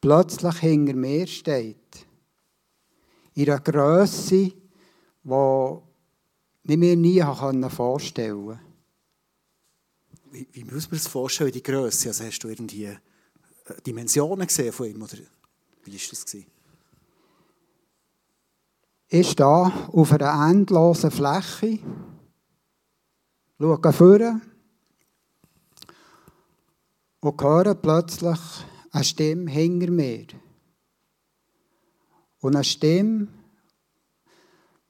plötzlich 0.01 0.59
hinter 0.59 0.95
mir 0.95 1.27
steht. 1.27 2.07
In 3.35 3.51
einer 3.51 3.61
Größe, 3.61 4.53
die 5.25 6.73
ich 6.73 6.77
mir 6.77 6.97
nie 6.97 7.23
vorstellen 7.71 8.47
konnte. 8.47 8.61
Wie, 10.33 10.49
wie 10.53 10.65
muss 10.65 10.91
man 10.91 10.99
das 10.99 11.07
vorstellen, 11.07 11.53
die 11.53 11.63
Größe? 11.63 12.09
Also 12.09 12.25
hast 12.25 12.41
du 12.41 12.49
irgendwie 12.49 12.85
äh, 12.85 12.97
Dimensionen 13.87 14.47
gesehen 14.47 14.73
von 14.73 14.87
ihm? 14.87 15.03
Oder 15.03 15.19
wie 15.85 15.93
war 15.93 15.99
das? 16.11 16.27
Gewesen? 16.27 16.56
Ich 19.09 19.31
stehe 19.31 19.73
auf 19.93 20.13
einer 20.13 20.51
endlosen 20.51 21.13
Fläche, 21.13 21.79
schaue 23.59 23.93
vor 23.93 24.41
und 27.21 27.43
höre 27.43 27.75
plötzlich 27.77 28.39
eine 28.91 29.05
Stimme 29.05 29.51
hinter 29.51 29.91
mir. 29.93 30.27
Und 32.41 32.57
eine 32.57 32.65
Stimme, 32.65 33.29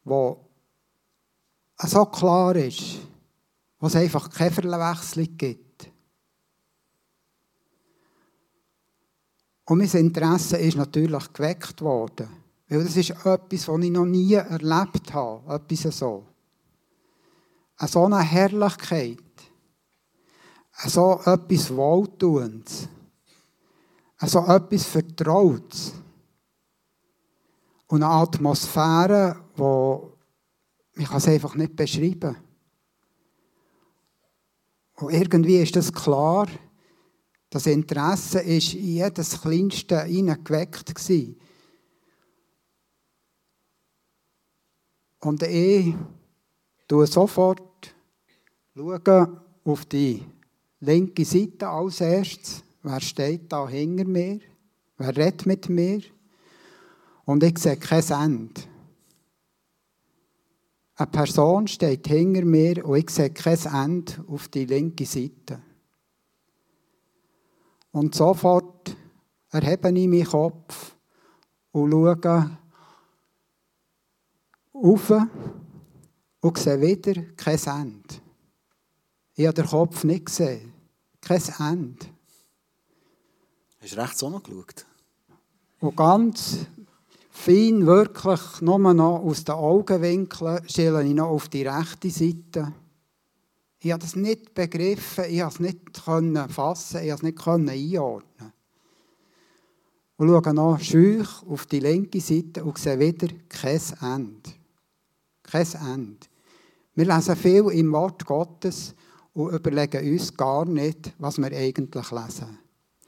die 0.05 0.35
so 1.79 2.07
klar 2.07 2.57
ist, 2.57 2.99
wo 3.79 3.87
es 3.87 3.97
einfach 3.97 4.31
keine 4.31 4.51
Verwechslung 4.51 5.37
gibt. 5.37 5.91
Und 9.67 9.79
mein 9.79 9.91
Interesse 9.91 10.57
ist 10.57 10.77
natürlich 10.77 11.33
geweckt 11.35 11.83
worden. 11.83 12.46
Weil 12.69 12.85
das 12.85 12.97
ist 12.97 13.11
etwas, 13.11 13.69
was 13.69 13.83
ich 13.83 13.91
noch 13.91 14.05
nie 14.05 14.35
erlebt 14.35 15.13
habe. 15.13 15.55
Etwas 15.55 15.99
so. 15.99 16.27
Eine 17.77 17.89
so 17.89 18.05
eine 18.05 18.21
Herrlichkeit. 18.21 19.19
So 20.87 21.21
etwas 21.25 21.75
Wohltuendes. 21.75 22.89
So 24.21 24.41
etwas 24.47 24.85
Vertrautes. 24.85 25.93
Und 27.89 28.03
eine 28.03 28.13
Atmosphäre, 28.13 29.37
die 29.57 31.03
ich 31.03 31.11
es 31.11 31.29
einfach 31.29 31.55
nicht 31.55 31.77
beschreiben 31.77 32.21
kann. 32.21 32.37
Und 34.97 35.13
irgendwie 35.13 35.59
ist 35.59 35.77
das 35.77 35.93
klar, 35.93 36.49
das 37.51 37.67
Interesse 37.67 38.41
ist 38.41 38.75
in 38.75 38.87
jedes 38.87 39.41
Kleinste 39.41 40.03
hineingeweckt. 40.03 40.93
Und 45.27 45.43
ich 45.43 45.93
schaue 46.89 47.07
sofort 47.09 47.93
schaue 48.77 49.43
auf 49.65 49.85
die 49.87 50.23
linke 50.79 51.25
Seite 51.25 51.67
als 51.67 52.01
erstes. 52.01 52.63
Wer 52.81 53.01
steht 53.01 53.53
da 53.53 53.67
hinter 53.67 54.05
mir? 54.05 54.39
Wer 54.97 55.17
redet 55.17 55.45
mit 55.45 55.69
mir? 55.69 56.01
Und 57.25 57.43
ich 57.43 57.59
sehe 57.59 57.77
kein 57.77 58.05
Ende. 58.09 58.61
Eine 60.95 61.11
Person 61.11 61.67
steht 61.67 62.07
hinter 62.07 62.45
mir 62.45 62.87
und 62.87 62.97
ich 62.97 63.11
sehe 63.11 63.31
kein 63.31 63.59
Ende 63.67 64.13
auf 64.29 64.47
die 64.47 64.65
linke 64.65 65.07
Seite. 65.07 65.61
Und 67.91 68.15
sofort 68.15 68.97
erhebe 69.51 69.89
ich 69.89 70.07
meinen 70.07 70.25
Kopf 70.25 70.95
und 71.73 71.91
schaue 71.91 72.59
auf 74.83 75.13
und 76.41 76.59
sehe 76.59 76.81
wieder 76.81 77.23
kein 77.37 77.59
Ende. 77.59 78.15
Ich 79.35 79.47
habe 79.47 79.55
den 79.55 79.67
Kopf 79.67 80.05
nicht 80.05 80.27
gesehen. 80.27 80.73
Kein 81.21 81.43
Ende. 81.59 82.07
Hast 83.81 83.93
du 83.93 84.01
rechts 84.01 84.23
auch 84.23 84.31
noch 84.31 84.43
geschaut? 84.43 84.87
Und 85.81 85.97
ganz 85.97 86.59
fein, 87.31 87.87
wirklich 87.87 88.61
nur 88.63 88.79
noch 88.79 89.21
aus 89.21 89.45
den 89.45 89.55
Augenwinkeln, 89.55 90.67
stelle 90.69 91.05
ich 91.05 91.15
noch 91.15 91.29
auf 91.29 91.49
die 91.49 91.67
rechte 91.67 92.11
Seite. 92.11 92.73
Ich 93.79 93.93
habe 93.93 94.01
das 94.01 94.17
nicht 94.17 94.55
begriffen, 94.55 95.25
ich 95.29 95.41
konnte 95.41 95.55
es 95.55 95.61
nicht 95.61 96.53
fassen, 96.53 97.03
ich 97.05 97.11
konnte 97.37 97.73
es 97.73 97.77
nicht 97.77 97.95
einordnen. 97.95 98.53
Und 100.17 100.29
schaue 100.29 100.55
noch 100.55 100.81
schüch 100.81 101.43
auf 101.47 101.67
die 101.67 101.81
linke 101.81 102.21
Seite 102.21 102.65
und 102.65 102.79
sehe 102.79 102.99
wieder 102.99 103.29
kein 103.49 103.81
Ende. 104.01 104.56
Kein 105.51 105.67
Ende. 105.75 106.27
Wir 106.95 107.05
lesen 107.05 107.37
viel 107.37 107.71
im 107.73 107.93
Wort 107.93 108.25
Gottes 108.25 108.95
und 109.35 109.53
überlegen 109.53 110.13
uns 110.13 110.35
gar 110.35 110.65
nicht, 110.65 111.13
was 111.19 111.39
wir 111.39 111.53
eigentlich 111.53 112.11
lesen. 112.11 112.59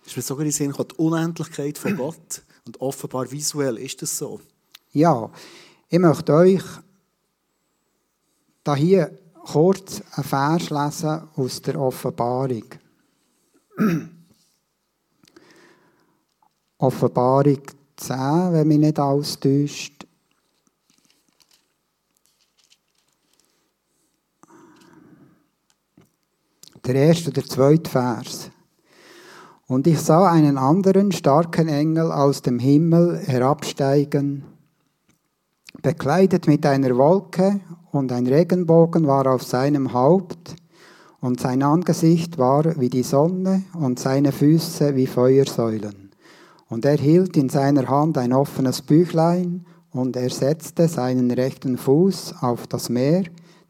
Ist 0.05 0.17
mir 0.17 0.23
sogar 0.23 0.45
in 0.45 0.53
Sinn 0.53 0.73
die 0.73 0.95
Unendlichkeit 0.97 1.79
von 1.79 1.97
Gott 1.97 2.43
und 2.67 2.81
offenbar 2.81 3.31
visuell 3.31 3.79
ist 3.79 4.03
das 4.03 4.17
so. 4.17 4.41
Ja, 4.93 5.31
ich 5.89 5.99
möchte 5.99 6.35
euch 6.35 6.63
da 8.63 8.75
hier 8.75 9.11
kurz 9.45 10.03
einen 10.13 10.25
Vers 10.25 10.71
lesen 10.71 11.29
aus 11.37 11.63
der 11.63 11.81
Offenbarung. 11.81 12.65
Offenbarung 16.79 17.63
10, 17.97 18.17
wenn 18.53 18.69
mich 18.69 18.79
nicht 18.79 18.99
alles 18.99 19.41
täuscht. 19.41 19.98
Der 26.89 26.95
erste 26.95 27.29
und 27.29 27.37
der 27.37 27.45
zweite 27.45 27.91
Vers. 27.91 28.51
Und 29.67 29.87
ich 29.87 30.01
sah 30.01 30.33
einen 30.33 30.57
anderen 30.57 31.13
starken 31.13 31.69
Engel 31.69 32.11
aus 32.11 32.41
dem 32.41 32.59
Himmel 32.59 33.19
herabsteigen, 33.19 34.45
bekleidet 35.83 36.47
mit 36.47 36.65
einer 36.65 36.97
Wolke, 36.97 37.61
und 37.93 38.11
ein 38.11 38.27
Regenbogen 38.27 39.07
war 39.07 39.27
auf 39.27 39.43
seinem 39.43 39.93
Haupt, 39.93 40.57
und 41.21 41.39
sein 41.39 41.63
Angesicht 41.63 42.39
war 42.39 42.81
wie 42.81 42.89
die 42.89 43.03
Sonne, 43.03 43.65
und 43.79 43.99
seine 43.99 44.33
Füße 44.33 44.97
wie 44.97 45.07
Feuersäulen. 45.07 46.13
Und 46.71 46.87
er 46.87 46.97
hielt 46.97 47.37
in 47.37 47.51
seiner 47.51 47.87
Hand 47.87 48.17
ein 48.17 48.33
offenes 48.33 48.81
Büchlein, 48.81 49.67
und 49.91 50.17
er 50.17 50.31
setzte 50.31 50.89
seinen 50.89 51.31
rechten 51.33 51.77
Fuß 51.77 52.37
auf 52.41 52.67
das 52.67 52.89
Meer, 52.89 53.25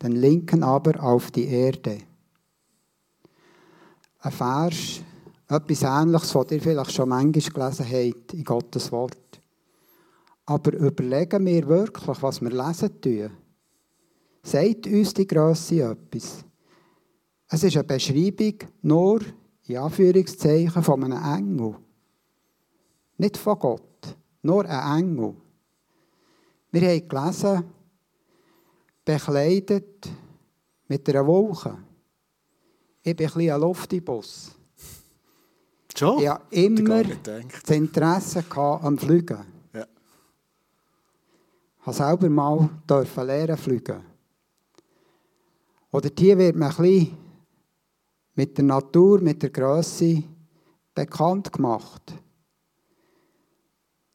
den 0.04 0.12
linken 0.12 0.62
aber 0.62 1.02
auf 1.02 1.32
die 1.32 1.48
Erde. 1.48 1.98
Ein 4.28 4.32
Vers, 4.32 5.00
etwas 5.48 5.82
Ähnliches, 5.82 6.34
was 6.34 6.50
ihr 6.50 6.60
vielleicht 6.60 6.92
schon 6.92 7.08
manchmal 7.08 7.70
gelesen 7.70 7.86
habt 7.90 8.34
in 8.34 8.44
Gottes 8.44 8.92
Wort. 8.92 9.40
Aber 10.44 10.74
überlegen 10.74 11.46
wir 11.46 11.66
wirklich, 11.66 12.22
was 12.22 12.42
wir 12.42 12.50
lesen 12.50 13.00
tun. 13.00 13.30
Sagt 14.42 14.86
uns 14.86 15.14
die 15.14 15.26
Größe 15.26 15.80
etwas? 15.80 16.44
Es 17.48 17.64
ist 17.64 17.76
eine 17.76 17.84
Beschreibung 17.84 18.58
nur, 18.82 19.20
in 19.66 19.78
Anführungszeichen, 19.78 20.82
von 20.82 21.04
einem 21.04 21.24
Engel. 21.24 21.76
Nicht 23.16 23.38
von 23.38 23.58
Gott, 23.58 24.14
nur 24.42 24.66
ein 24.66 25.04
Engel. 25.04 25.36
Wir 26.70 26.82
haben 26.82 27.08
gelesen, 27.08 27.64
bekleidet 29.06 30.06
mit 30.86 31.08
einer 31.08 31.26
Wolke. 31.26 31.78
Ich 33.08 33.16
bin 33.16 33.26
ein 33.26 33.32
bisschen 33.32 33.50
ein 33.52 33.60
Luftibus. 33.62 34.50
Schon? 35.96 36.20
Ich 36.20 36.28
hatte 36.28 36.54
immer 36.54 37.04
das 37.04 37.70
Interesse 37.70 38.44
am 38.54 38.98
Fliegen. 38.98 39.38
Ja. 39.72 39.86
Ich 41.78 41.84
durfte 41.84 42.02
selber 42.02 42.28
mal 42.28 42.68
lernen 43.26 43.56
fliegen. 43.56 44.04
Oder 45.90 46.10
hier 46.18 46.36
wird 46.36 46.56
man 46.56 46.70
ein 46.70 46.76
bisschen 46.76 47.16
mit 48.34 48.58
der 48.58 48.64
Natur, 48.64 49.20
mit 49.22 49.42
der 49.42 49.50
Größe 49.50 50.22
bekannt 50.94 51.50
gemacht. 51.50 52.12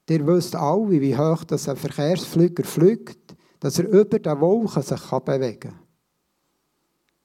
Ihr 0.07 0.27
wisst 0.27 0.55
alle, 0.55 1.01
wie 1.01 1.17
hoch 1.17 1.43
das 1.45 1.67
ein 1.67 1.77
Verkehrsflüger 1.77 2.63
fliegt, 2.63 3.35
dass 3.59 3.79
er 3.79 3.87
über 3.87 4.19
den 4.19 4.39
Wolken 4.39 4.83
sich 4.83 5.01
bewegen 5.01 5.59
kann. 5.61 5.82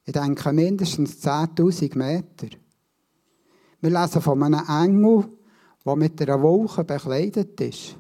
Ich 0.09 0.15
denke 0.15 0.55
mindestens 0.55 1.23
10.000 1.23 1.99
Meter. 1.99 2.57
Wir 3.79 3.91
lesen 3.91 4.23
von 4.23 4.43
einem 4.43 4.67
Engel, 4.67 5.29
der 5.85 5.97
mit 5.97 6.23
einer 6.23 6.41
Wolke 6.41 6.83
bekleidet 6.83 7.61
ist. 7.61 7.95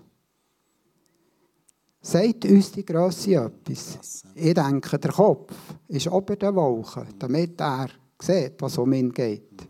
Sagt 2.01 2.47
uns 2.47 2.73
die 2.73 2.87
Größe 2.87 3.35
etwas? 3.35 4.23
Ich 4.35 4.55
denke, 4.55 4.99
der 4.99 5.13
Kopf 5.13 5.53
ist 5.87 6.07
über 6.07 6.35
der 6.35 6.55
Wolke, 6.55 7.07
damit 7.19 7.61
er 7.61 7.91
sieht, 8.19 8.55
was 8.63 8.79
um 8.79 8.95
ihn 8.95 9.13
geht. 9.13 9.69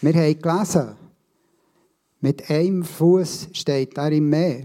Wir 0.00 0.14
haben 0.14 0.40
gelesen, 0.40 0.96
mit 2.22 2.48
einem 2.48 2.82
Fuß 2.82 3.48
steht 3.52 3.98
er 3.98 4.10
im 4.10 4.30
Meer. 4.30 4.64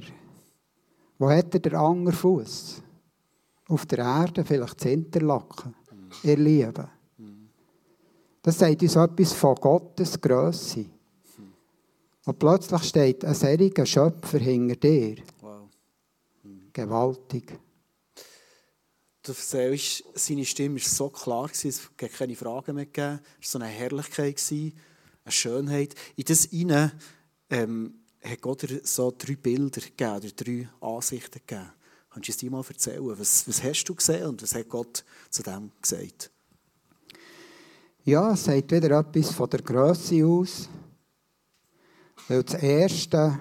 Wo 1.17 1.29
hat 1.29 1.53
er 1.53 1.59
den 1.59 1.75
anderen 1.75 2.15
Fuß? 2.15 2.81
Auf 3.69 3.85
der 3.85 3.99
Erde, 3.99 4.43
vielleicht 4.43 4.81
zu 4.81 4.89
Interlaken. 4.89 5.75
Ihr 6.23 6.37
Lieben. 6.37 6.87
Das 8.41 8.57
sagt 8.57 8.81
uns 8.81 8.95
etwas 8.95 9.33
von 9.33 9.55
Gottes 9.55 10.19
Größe. 10.19 10.85
Und 12.25 12.39
plötzlich 12.39 12.83
steht 12.83 13.23
ein 13.23 13.33
solcher 13.33 13.85
Schöpfer 13.85 14.39
hinter 14.39 14.75
dir. 14.75 15.17
Wow. 15.41 15.69
Gewaltig. 16.73 17.59
Du 19.21 19.31
erzählst, 19.33 20.03
seine 20.15 20.45
Stimme 20.45 20.79
war 20.79 20.87
so 20.87 21.09
klar, 21.09 21.49
es 21.51 21.89
gab 21.95 22.11
keine 22.11 22.35
Fragen 22.35 22.75
mehr. 22.75 22.85
Gegeben. 22.85 23.19
Es 23.39 23.53
war 23.53 23.59
so 23.59 23.59
eine 23.59 23.67
Herrlichkeit, 23.67 24.41
eine 24.51 24.73
Schönheit. 25.27 25.95
In 26.15 26.23
das 26.23 26.45
hinein 26.45 26.91
ähm, 27.49 27.99
hat 28.23 28.41
Gott 28.41 28.63
dir 28.63 28.81
so 28.83 29.13
drei 29.15 29.35
Bilder 29.35 29.81
gegeben, 29.81 30.15
oder 30.15 30.31
drei 30.31 30.69
Ansichten 30.81 31.41
gegeben. 31.45 31.71
Kannst 32.11 32.27
du 32.27 32.31
es 32.31 32.37
dir 32.37 32.49
mal 32.49 32.63
erzählen? 32.67 33.19
Was, 33.19 33.47
was 33.47 33.63
hast 33.63 33.83
du 33.85 33.95
gesehen 33.95 34.27
und 34.27 34.41
was 34.41 34.55
hat 34.55 34.67
Gott 34.69 35.03
zu 35.29 35.43
dem 35.43 35.71
gesagt? 35.81 36.31
Ja, 38.03 38.33
es 38.33 38.45
sagt 38.45 38.71
wieder 38.71 38.99
etwas 38.99 39.31
von 39.31 39.49
der 39.49 39.61
Größe 39.61 40.25
aus. 40.25 40.67
Weil 42.27 42.43
das 42.43 42.61
Erste 42.61 43.39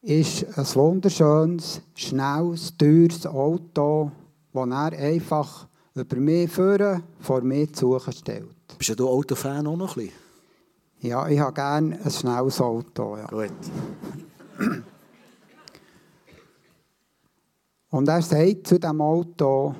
ist 0.00 0.46
ein 0.56 0.74
wunderschönes, 0.74 1.82
schnelles, 1.94 2.76
teures 2.76 3.26
Auto, 3.26 4.10
das 4.52 4.68
er 4.68 4.98
einfach 4.98 5.68
über 5.94 6.16
mich 6.16 6.50
führen, 6.50 7.02
vor 7.20 7.42
mir 7.42 7.70
zu 7.72 7.92
suchen 7.92 8.12
stellt. 8.12 8.78
Bist 8.78 8.98
du 8.98 9.08
Autofan 9.08 9.66
auch 9.66 9.76
noch 9.76 9.96
ein 9.96 10.04
bisschen? 10.04 10.18
Ja, 11.00 11.28
ich 11.28 11.38
habe 11.38 11.52
gerne 11.52 11.98
ein 12.02 12.10
schnelles 12.10 12.60
Auto. 12.60 13.16
Ja. 13.16 13.26
Gut. 13.26 13.52
Und 17.90 18.08
er 18.08 18.22
sagt 18.22 18.66
zu 18.66 18.78
diesem 18.78 19.00
Auto, 19.00 19.74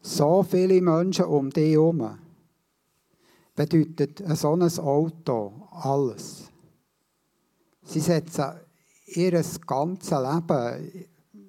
so 0.00 0.42
viele 0.42 0.80
Menschen 0.80 1.24
um 1.26 1.50
dich 1.50 1.72
herum 1.72 2.16
bedeutet 3.54 4.22
ein 4.22 4.78
Auto 4.78 5.68
alles. 5.70 6.48
Sie 7.82 8.00
setzen 8.00 8.52
ihr 9.06 9.42
ganzes 9.66 10.10
Leben, 10.10 11.08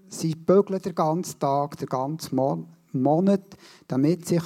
sie 0.09 0.35
bügeln 0.35 0.81
den 0.81 0.95
ganzen 0.95 1.39
Tag, 1.39 1.77
den 1.77 1.87
ganzen 1.87 2.35
Monat, 2.93 3.55
damit 3.87 4.27
sie 4.27 4.39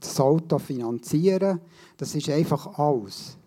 das 0.00 0.20
Auto 0.20 0.58
finanzieren 0.58 1.38
können. 1.38 1.60
Das 1.96 2.14
ist 2.14 2.28
einfach 2.28 2.78
alles. 2.78 3.38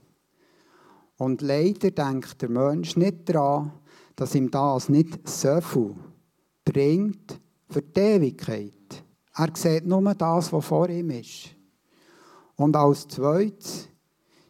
Und 1.18 1.42
leider 1.42 1.92
denkt 1.92 2.42
der 2.42 2.50
Mensch 2.50 2.98
nicht 2.98 3.30
daran, 3.30 3.72
dass 4.16 4.34
ihm 4.34 4.50
das 4.50 4.90
nicht 4.90 5.30
so 5.30 5.62
viel 5.62 5.96
bringt 6.66 7.41
für 7.72 7.82
die 7.82 8.00
Ewigkeit. 8.00 9.04
Er 9.36 9.50
sieht 9.56 9.86
nur 9.86 10.14
das, 10.14 10.52
was 10.52 10.66
vor 10.66 10.90
ihm 10.90 11.10
ist. 11.12 11.56
Und 12.56 12.76
als 12.76 13.08
zweites 13.08 13.88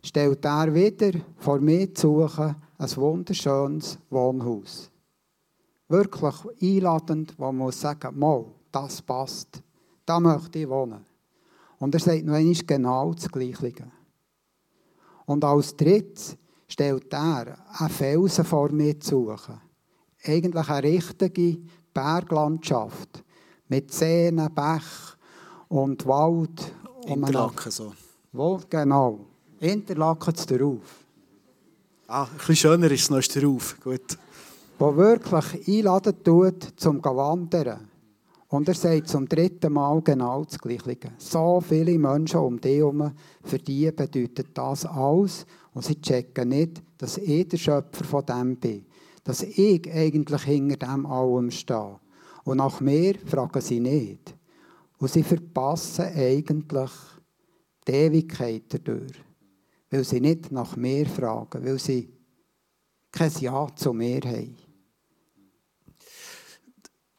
stellt 0.03 0.43
er 0.43 0.73
wieder 0.73 1.11
vor 1.37 1.59
mir 1.59 1.93
zu 1.93 2.19
suchen 2.21 2.55
ein 2.77 2.95
wunderschönes 2.95 3.99
Wohnhaus. 4.09 4.89
Wirklich 5.87 6.35
einladend, 6.61 7.37
wo 7.37 7.45
man 7.45 7.57
muss 7.57 7.79
sagen, 7.79 8.17
mal, 8.17 8.45
das 8.71 9.01
passt. 9.01 9.61
Da 10.05 10.19
möchte 10.19 10.59
ich 10.59 10.69
wohnen. 10.69 11.05
Und 11.77 11.93
er 11.93 11.99
sagt 11.99 12.25
noch 12.25 12.33
einmal 12.33 12.55
genau 12.65 13.13
das 13.13 13.29
Gleiche. 13.29 13.91
Und 15.25 15.43
als 15.43 15.75
drittes 15.75 16.37
stellt 16.67 17.13
er 17.13 17.57
einen 17.79 17.89
Felsen 17.89 18.45
vor 18.45 18.71
mir 18.71 18.99
zu 18.99 19.27
suchen. 19.27 19.61
Eigentlich 20.23 20.69
eine 20.69 20.83
richtige 20.83 21.59
Berglandschaft 21.93 23.23
mit 23.67 23.91
Seen, 23.91 24.49
Bach 24.53 25.17
und 25.69 26.05
Wald. 26.05 26.73
Interlaken 27.05 27.71
so. 27.71 27.93
Wo, 28.31 28.59
genau. 28.69 29.19
Interlaken 29.59 30.33
darauf. 30.47 31.05
Ah, 32.07 32.23
ein 32.23 32.37
bisschen 32.37 32.55
schöner 32.55 32.91
ist 32.91 33.09
es 33.11 33.35
noch 33.35 33.43
Ruf. 33.43 33.77
Gut. 33.81 34.17
Wo 34.77 34.95
wirklich 34.95 35.67
einladen 35.67 36.23
tut, 36.23 36.63
zum 36.75 37.01
zu 37.01 37.15
wandern. 37.15 37.87
Und 38.49 38.67
er 38.67 38.75
sagt 38.75 39.07
zum 39.07 39.29
dritten 39.29 39.71
Mal 39.71 40.01
genau 40.01 40.43
das 40.43 40.59
Gleiche. 40.59 41.13
So 41.17 41.61
viele 41.61 41.97
Menschen 41.97 42.41
um 42.41 42.59
dich 42.59 42.79
herum, 42.79 43.11
für 43.43 43.59
die 43.59 43.89
bedeutet 43.91 44.47
das 44.53 44.85
alles. 44.85 45.45
Und 45.73 45.85
sie 45.85 46.01
checken 46.01 46.49
nicht, 46.49 46.81
dass 46.97 47.17
ich 47.17 47.47
der 47.47 47.57
Schöpfer 47.57 48.03
von 48.03 48.25
dem 48.25 48.57
bin. 48.57 48.85
Dass 49.23 49.43
ich 49.43 49.91
eigentlich 49.91 50.41
hinter 50.43 50.77
dem 50.77 51.05
allem 51.05 51.51
stehe. 51.51 51.99
Und 52.43 52.57
nach 52.57 52.79
mir 52.81 53.15
fragen 53.25 53.61
sie 53.61 53.79
nicht. 53.79 54.35
Und 54.97 55.11
sie 55.11 55.23
verpassen 55.23 56.05
eigentlich 56.05 56.91
die 57.87 57.91
Ewigkeit 57.91 58.63
dadurch. 58.69 59.13
Weil 59.89 60.03
sie 60.03 60.21
nicht 60.21 60.51
nach 60.51 60.75
mir 60.75 61.05
fragen, 61.05 61.63
weil 61.63 61.79
sie 61.79 62.09
kein 63.11 63.31
Ja 63.39 63.67
zu 63.75 63.93
mir 63.93 64.21
haben. 64.21 64.55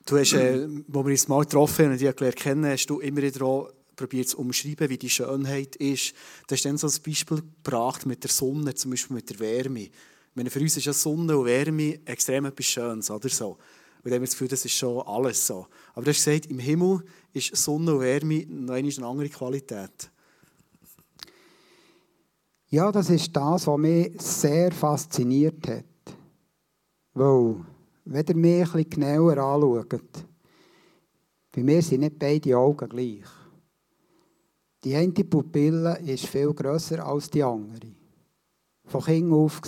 Du 0.04 0.18
hast, 0.18 0.32
äh, 0.32 0.66
wir 0.68 1.04
uns 1.04 1.28
mal 1.28 1.42
getroffen 1.42 1.84
haben 1.84 1.92
und 1.92 2.00
dich 2.00 2.34
kennen, 2.34 2.66
hast 2.66 2.86
du 2.86 3.00
immer 3.00 3.22
wieder 3.22 3.44
auch 3.44 3.70
probiert 3.94 4.28
zu 4.28 4.38
umschreiben, 4.38 4.88
wie 4.88 4.98
die 4.98 5.10
Schönheit 5.10 5.76
ist. 5.76 6.14
Du 6.46 6.54
hast 6.54 6.64
dann 6.64 6.78
so 6.78 6.88
ein 6.88 7.02
Beispiel 7.04 7.38
gebracht 7.38 8.06
mit 8.06 8.22
der 8.24 8.30
Sonne, 8.30 8.74
zum 8.74 8.90
Beispiel 8.90 9.16
mit 9.16 9.30
der 9.30 9.38
Wärme. 9.38 9.90
Meine, 10.34 10.50
für 10.50 10.60
uns 10.60 10.76
ist 10.76 10.86
ja 10.86 10.92
Sonne 10.92 11.36
und 11.36 11.44
Wärme 11.44 12.00
extrem 12.06 12.46
etwas 12.46 12.66
Schönes, 12.66 13.10
oder 13.10 13.28
so. 13.28 13.50
Und 14.04 14.10
dann 14.10 14.14
haben 14.14 14.22
wir 14.22 14.26
das 14.26 14.32
Gefühl, 14.32 14.48
das 14.48 14.64
ist 14.64 14.72
schon 14.72 15.06
alles 15.06 15.46
so. 15.46 15.66
Aber 15.94 16.04
du 16.04 16.10
hast 16.10 16.24
gesagt, 16.24 16.46
im 16.46 16.58
Himmel 16.58 17.04
ist 17.32 17.54
Sonne 17.56 17.94
und 17.94 18.00
Wärme 18.00 18.46
noch 18.46 18.74
eine 18.74 19.06
andere 19.06 19.28
Qualität. 19.28 20.10
Ja, 22.68 22.90
das 22.90 23.10
ist 23.10 23.36
das, 23.36 23.66
was 23.66 23.78
mich 23.78 24.20
sehr 24.20 24.72
fasziniert 24.72 25.68
hat. 25.68 25.84
Weil 27.12 27.56
wenn 28.04 28.26
ihr 28.26 28.36
mich 28.36 28.62
etwas 28.62 28.90
genauer 28.90 29.36
anschaut, 29.36 30.24
bei 31.52 31.62
mir 31.62 31.82
sind 31.82 32.00
nicht 32.00 32.18
beide 32.18 32.56
Augen 32.56 32.88
gleich. 32.88 33.28
Die 34.82 34.96
eine 34.96 35.12
Pupille 35.12 35.98
ist 35.98 36.26
viel 36.26 36.52
grösser 36.54 37.06
als 37.06 37.28
die 37.28 37.42
andere. 37.42 37.92
Von 38.86 39.04
Kind 39.04 39.32
auf. 39.32 39.60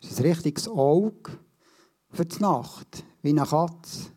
Das 0.00 0.10
ist 0.10 0.20
ein 0.20 0.26
richtiges 0.26 0.68
Auge 0.68 1.38
für 2.10 2.24
die 2.24 2.38
Nacht, 2.40 3.04
wie 3.22 3.30
eine 3.30 3.44
Katze. 3.44 4.10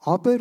Aber 0.00 0.38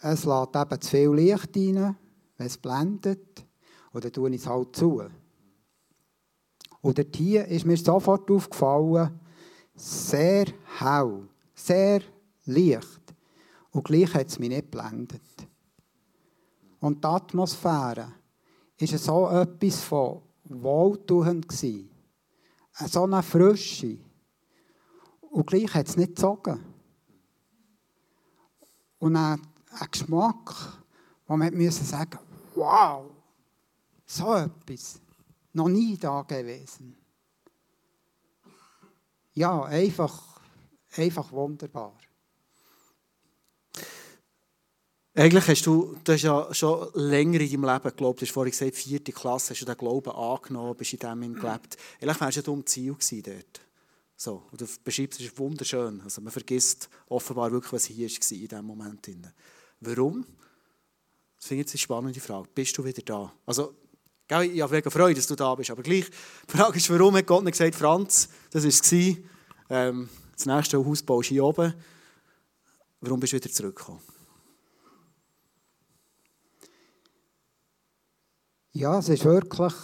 es 0.00 0.24
lässt 0.24 0.56
eben 0.56 0.80
zu 0.80 0.90
viel 0.90 1.10
Licht 1.10 1.56
rein, 1.56 1.96
wenn 2.36 2.46
es 2.46 2.58
blendet, 2.58 3.46
oder 3.92 4.12
tue 4.12 4.30
ich 4.30 4.42
es 4.42 4.46
halt 4.46 4.76
zu. 4.76 5.02
Und 6.80 7.16
hier 7.16 7.46
ist 7.46 7.66
mir 7.66 7.76
sofort 7.76 8.30
aufgefallen, 8.30 9.18
sehr 9.74 10.46
hell, 10.78 11.28
sehr 11.54 12.02
leicht. 12.44 13.14
Und 13.70 13.84
gleich 13.84 14.14
hat 14.14 14.28
es 14.28 14.38
mich 14.38 14.48
nicht 14.48 14.70
geblendet. 14.70 15.22
Und 16.80 17.02
die 17.02 17.08
Atmosphäre 17.08 18.12
war 18.78 18.98
so 18.98 19.28
etwas 19.28 19.80
von 19.82 20.22
wohltuend. 20.50 21.52
So 21.52 23.04
eine 23.04 23.22
Frische. 23.22 23.98
Und 25.30 25.46
gleich 25.46 25.72
hat 25.74 25.88
es 25.88 25.96
nicht 25.96 26.16
gezogen. 26.16 26.64
Und 28.98 29.16
ein, 29.16 29.40
ein 29.70 29.88
Geschmack, 29.90 30.82
wo 31.26 31.36
man 31.36 31.54
müssen 31.54 31.84
sagen 31.84 32.18
wow, 32.58 33.10
so 34.04 34.34
etwas 34.34 35.00
noch 35.52 35.68
nie 35.68 35.96
da 35.96 36.22
gewesen. 36.22 36.96
Ja, 39.34 39.62
einfach, 39.64 40.40
einfach 40.96 41.30
wunderbar. 41.30 41.96
Eigentlich 45.18 45.48
hast 45.48 45.66
du, 45.66 45.96
du 46.04 46.12
hast 46.12 46.22
ja 46.22 46.54
schon 46.54 46.90
länger 46.94 47.40
in 47.40 47.50
deinem 47.50 47.64
Leben 47.64 47.82
geglaubt, 47.90 48.20
du 48.20 48.24
hast 48.24 48.30
vorhin 48.30 48.52
gesagt, 48.52 48.76
vierte 48.76 49.10
Klasse, 49.10 49.52
hast 49.52 49.60
du 49.60 49.64
den 49.64 49.76
Glauben 49.76 50.12
angenommen, 50.12 50.76
bist 50.76 50.92
in 50.92 51.00
dem 51.00 51.34
gelebt. 51.34 51.76
Eigentlich 52.00 52.20
wärst 52.20 52.46
du 52.46 52.54
ja 52.56 52.64
Ziel 52.64 52.94
gewesen 52.94 53.22
dort. 53.24 53.60
So, 54.16 54.44
und 54.52 54.60
du 54.60 54.66
beschreibst 54.84 55.20
es 55.20 55.36
wunderschön. 55.36 56.00
Also 56.02 56.20
man 56.20 56.30
vergisst 56.30 56.88
offenbar 57.08 57.50
wirklich, 57.50 57.72
was 57.72 57.86
hier 57.86 58.08
war 58.08 58.14
in 58.14 58.46
diesem 58.46 58.64
Moment. 58.64 59.08
Warum? 59.80 60.24
Das 61.36 61.48
finde 61.48 61.64
ich 61.64 61.70
eine 61.72 61.78
spannende 61.78 62.20
Frage. 62.20 62.48
Bist 62.54 62.78
du 62.78 62.84
wieder 62.84 63.02
da? 63.02 63.32
Also 63.44 63.74
ich 64.28 64.60
habe 64.62 64.72
mega 64.72 64.88
Freude, 64.88 65.16
dass 65.16 65.26
du 65.26 65.34
da 65.34 65.52
bist. 65.56 65.72
Aber 65.72 65.82
gleich, 65.82 66.04
die 66.08 66.56
Frage 66.56 66.76
ist, 66.76 66.88
warum 66.90 67.16
hat 67.16 67.26
Gott 67.26 67.42
nicht 67.42 67.58
gesagt, 67.58 67.74
Franz, 67.74 68.28
das 68.52 68.62
war 68.62 68.68
es, 68.68 69.16
ähm, 69.68 70.08
das 70.36 70.46
nächste 70.46 70.78
Haus 70.78 71.02
baust 71.02 71.30
hier 71.30 71.42
oben. 71.42 71.74
Warum 73.00 73.18
bist 73.18 73.32
du 73.32 73.38
wieder 73.38 73.50
zurückgekommen? 73.50 74.07
Ja, 78.78 78.96
es 79.00 79.08
ist 79.08 79.24
wirklich 79.24 79.74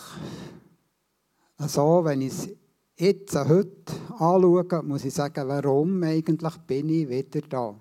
so, 1.58 2.04
wenn 2.04 2.20
ich 2.20 2.28
es 2.28 2.48
jetzt, 2.96 3.34
heute 3.34 3.92
anschaue, 4.10 4.82
muss 4.84 5.04
ich 5.04 5.12
sagen, 5.12 5.48
warum 5.48 6.00
eigentlich 6.04 6.56
bin 6.58 6.88
ich 6.90 7.08
wieder 7.08 7.40
da. 7.40 7.74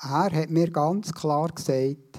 Er 0.00 0.32
hat 0.32 0.48
mir 0.48 0.70
ganz 0.70 1.12
klar 1.12 1.50
gesagt, 1.50 2.18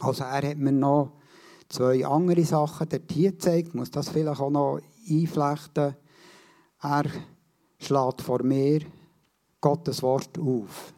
also 0.00 0.24
er 0.24 0.48
hat 0.48 0.56
mir 0.56 0.72
noch 0.72 1.20
zwei 1.68 2.06
andere 2.06 2.44
Sachen 2.46 2.88
dort 2.88 3.12
hier 3.12 3.32
gezeigt, 3.32 3.74
muss 3.74 3.90
das 3.90 4.08
vielleicht 4.08 4.40
auch 4.40 4.48
noch 4.48 4.80
einflechten. 5.10 5.94
Er 6.80 7.04
schlägt 7.78 8.22
vor 8.22 8.42
mir 8.42 8.80
Gottes 9.60 10.02
Wort 10.02 10.38
auf. 10.38 10.94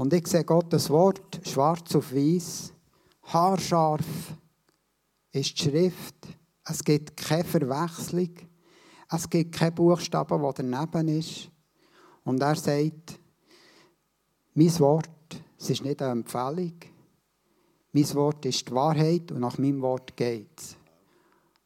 Und 0.00 0.14
ich 0.14 0.26
sehe 0.28 0.44
Gottes 0.44 0.88
Wort 0.88 1.42
schwarz 1.46 1.94
auf 1.94 2.14
weiß, 2.14 2.72
haarscharf 3.24 4.06
ist 5.30 5.58
die 5.58 5.62
Schrift. 5.62 6.14
Es 6.64 6.82
gibt 6.82 7.18
keine 7.18 7.44
Verwechslung. 7.44 8.30
Es 9.10 9.28
gibt 9.28 9.54
keine 9.54 9.72
Buchstaben, 9.72 10.40
der 10.40 10.52
daneben 10.54 11.08
ist. 11.18 11.50
Und 12.24 12.40
er 12.40 12.56
sagt, 12.56 13.20
mein 14.54 14.78
Wort 14.78 15.10
es 15.58 15.68
ist 15.68 15.84
nicht 15.84 16.00
eine 16.00 16.12
Empfehlung. 16.12 16.78
Mein 17.92 18.14
Wort 18.14 18.46
ist 18.46 18.66
die 18.66 18.72
Wahrheit 18.72 19.30
und 19.30 19.40
nach 19.40 19.58
meinem 19.58 19.82
Wort 19.82 20.16
geht 20.16 20.58
es. 20.58 20.78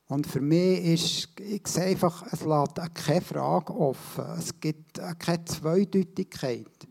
Und 0.09 0.27
für 0.27 0.41
mich 0.41 0.85
ist, 0.85 1.41
ich 1.41 1.69
sehe 1.69 1.85
einfach, 1.85 2.25
es 2.33 2.45
lässt 2.45 2.95
keine 2.97 3.21
Frage 3.21 3.73
offen. 3.73 4.25
Es 4.37 4.59
gibt 4.59 5.01
keine 5.21 5.45
Zweideutigkeit. 5.45 6.89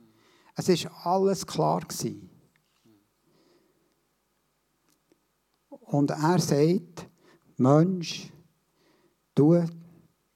Es 0.55 0.69
ist 0.69 0.87
alles 1.03 1.45
klar 1.45 1.81
gewesen. 1.81 2.29
Und 5.69 6.11
er 6.11 6.39
sagt, 6.39 7.07
Mensch, 7.57 8.31
du 9.35 9.65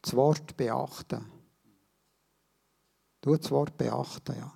das 0.02 0.16
Wort 0.16 0.56
beachten. 0.56 1.26
Du 3.22 3.36
das 3.36 3.50
Wort 3.52 3.78
beachten, 3.78 4.36
ja. 4.38 4.54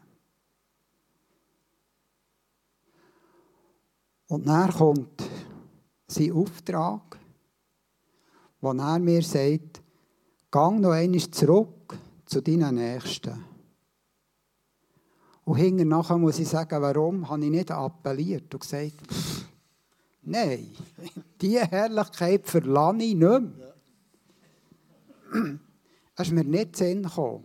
Und 4.27 4.47
dann 4.47 4.71
kommt 4.71 5.23
sein 6.07 6.31
Auftrag, 6.31 7.19
wo 8.61 8.71
er 8.71 8.99
mir 8.99 9.23
sagt, 9.23 9.81
gang 10.49 10.79
noch 10.79 10.91
einmal 10.91 11.29
zurück 11.31 11.97
zu 12.25 12.41
deinen 12.41 12.75
Nächsten. 12.75 13.50
Und 15.51 15.57
hinterher 15.57 15.85
nachher 15.85 16.17
muss 16.17 16.39
ich 16.39 16.47
sagen, 16.47 16.81
warum 16.81 17.27
habe 17.27 17.43
ich 17.43 17.51
nicht 17.51 17.71
appelliert 17.71 18.53
und 18.53 18.61
gesagt, 18.61 19.05
pff, 19.05 19.43
nein, 20.21 20.71
diese 21.41 21.67
Herrlichkeit 21.67 22.47
verlange 22.47 23.03
ich 23.03 23.15
nicht 23.15 23.19
mehr. 23.19 23.73
Es 26.15 26.27
ist 26.27 26.33
mir 26.33 26.45
nicht 26.45 26.77
Sinn 26.77 27.03
gekommen. 27.03 27.43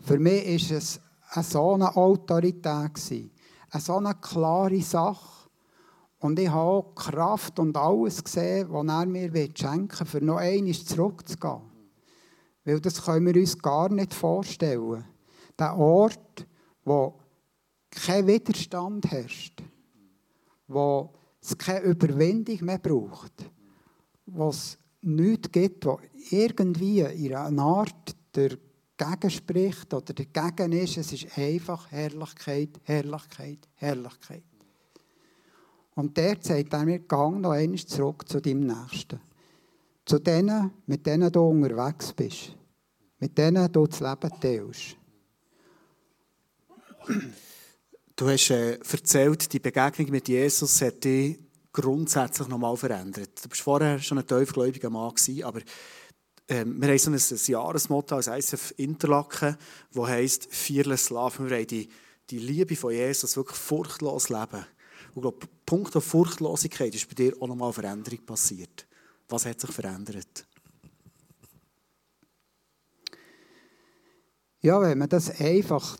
Für 0.00 0.18
mich 0.18 0.70
war 0.70 0.76
es 0.76 1.00
eine 1.30 1.42
so 1.42 1.72
eine 1.72 1.96
Autorität, 1.96 2.66
eine 2.66 3.80
so 3.80 3.96
eine 3.96 4.14
klare 4.16 4.82
Sache, 4.82 5.48
und 6.18 6.38
ich 6.38 6.50
habe 6.50 6.60
auch 6.60 6.94
Kraft 6.94 7.58
und 7.60 7.78
alles 7.78 8.22
gesehen, 8.22 8.66
was 8.68 8.86
er 8.86 9.06
mir 9.06 9.30
schenken 9.54 10.00
will, 10.00 10.06
für 10.06 10.20
noch 10.22 10.36
einmal 10.36 10.74
zurückzugehen. 10.74 11.62
Weil 12.66 12.78
das 12.78 13.02
können 13.02 13.24
wir 13.24 13.40
uns 13.40 13.58
gar 13.58 13.88
nicht 13.88 14.12
vorstellen. 14.12 15.06
Der 15.58 15.78
Ort, 15.78 16.46
wo 16.84 17.18
kein 17.90 18.26
Widerstand 18.26 19.10
herrscht, 19.10 19.62
wo 20.68 21.12
es 21.40 21.56
keine 21.56 21.86
Überwindung 21.86 22.58
mehr 22.64 22.78
braucht, 22.78 23.50
wo 24.26 24.48
es 24.50 24.78
nichts 25.02 25.50
gibt, 25.50 25.86
wo 25.86 25.98
irgendwie 26.30 27.00
in 27.00 27.34
einer 27.34 27.62
Art 27.62 28.16
dagegen 28.32 29.30
spricht 29.30 29.92
oder 29.94 30.12
dagegen 30.12 30.72
ist. 30.72 30.98
Es 30.98 31.12
ist 31.12 31.36
einfach 31.36 31.90
Herrlichkeit, 31.90 32.80
Herrlichkeit, 32.84 33.68
Herrlichkeit. 33.74 34.44
Und 35.94 36.16
der 36.16 36.36
sagt 36.40 36.72
er 36.72 36.84
mir, 36.84 37.00
gang 37.00 37.40
noch 37.40 37.50
einmal 37.50 37.78
zurück 37.78 38.28
zu 38.28 38.40
deinem 38.40 38.66
Nächsten. 38.66 39.20
Zu 40.04 40.18
denen, 40.18 40.70
mit 40.86 41.04
denen 41.04 41.30
du 41.30 41.40
unterwegs 41.40 42.12
bist. 42.12 42.56
Mit 43.18 43.36
denen 43.36 43.70
du 43.70 43.86
das 43.86 44.00
Leben 44.00 44.40
teilst. 44.40 44.96
Du 48.16 48.28
hast 48.28 48.50
äh, 48.50 48.78
erzählt, 48.78 49.52
die 49.52 49.60
Begegnung 49.60 50.10
mit 50.10 50.28
Jesus 50.28 50.82
hat 50.82 51.02
dich 51.04 51.38
grundsätzlich 51.72 52.48
nochmal 52.48 52.76
verändert. 52.76 53.30
Du 53.42 53.48
warst 53.48 53.62
vorher 53.62 53.98
schon 53.98 54.18
ein 54.18 54.26
tiefgläubiger 54.26 54.90
Mann, 54.90 55.14
gewesen, 55.14 55.44
aber 55.44 55.60
ähm, 56.48 56.80
wir 56.80 56.88
haben 56.88 56.98
so 56.98 57.10
ein, 57.10 57.14
ein 57.16 57.40
Jahresmotto 57.46 58.16
als 58.16 58.26
ISF 58.26 58.74
Interlaken, 58.76 59.56
das 59.94 60.06
heisst 60.06 60.48
«Fearless 60.54 61.10
Love». 61.10 61.48
Wir 61.48 61.58
haben 61.58 61.66
die, 61.66 61.88
die 62.28 62.38
Liebe 62.38 62.76
von 62.76 62.92
Jesus 62.92 63.36
wirklich 63.36 63.56
furchtlos 63.56 64.28
leben. 64.28 64.66
Und 65.14 65.16
ich 65.16 65.22
glaube, 65.22 65.46
Punkt 65.64 65.96
auf 65.96 66.04
Furchtlosigkeit 66.04 66.94
ist 66.94 67.08
bei 67.08 67.14
dir 67.14 67.34
auch 67.40 67.46
nochmal 67.46 67.72
Veränderung 67.72 68.24
passiert. 68.26 68.86
Was 69.28 69.46
hat 69.46 69.60
sich 69.60 69.70
verändert? 69.70 70.44
Ja, 74.60 74.80
wenn 74.82 74.98
man 74.98 75.08
das 75.08 75.40
einfach 75.40 75.96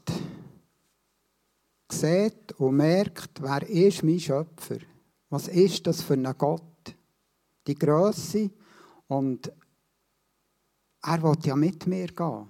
sieht 2.00 2.52
und 2.58 2.76
merkt, 2.76 3.42
wer 3.42 3.68
ist 3.68 4.02
mein 4.02 4.20
Schöpfer? 4.20 4.78
Was 5.28 5.48
ist 5.48 5.86
das 5.86 6.02
für 6.02 6.14
ein 6.14 6.34
Gott? 6.36 6.62
Die 7.66 7.74
Größe 7.74 8.50
und 9.08 9.52
er 11.02 11.22
will 11.22 11.36
ja 11.44 11.56
mit 11.56 11.86
mir 11.86 12.08
gehen. 12.08 12.48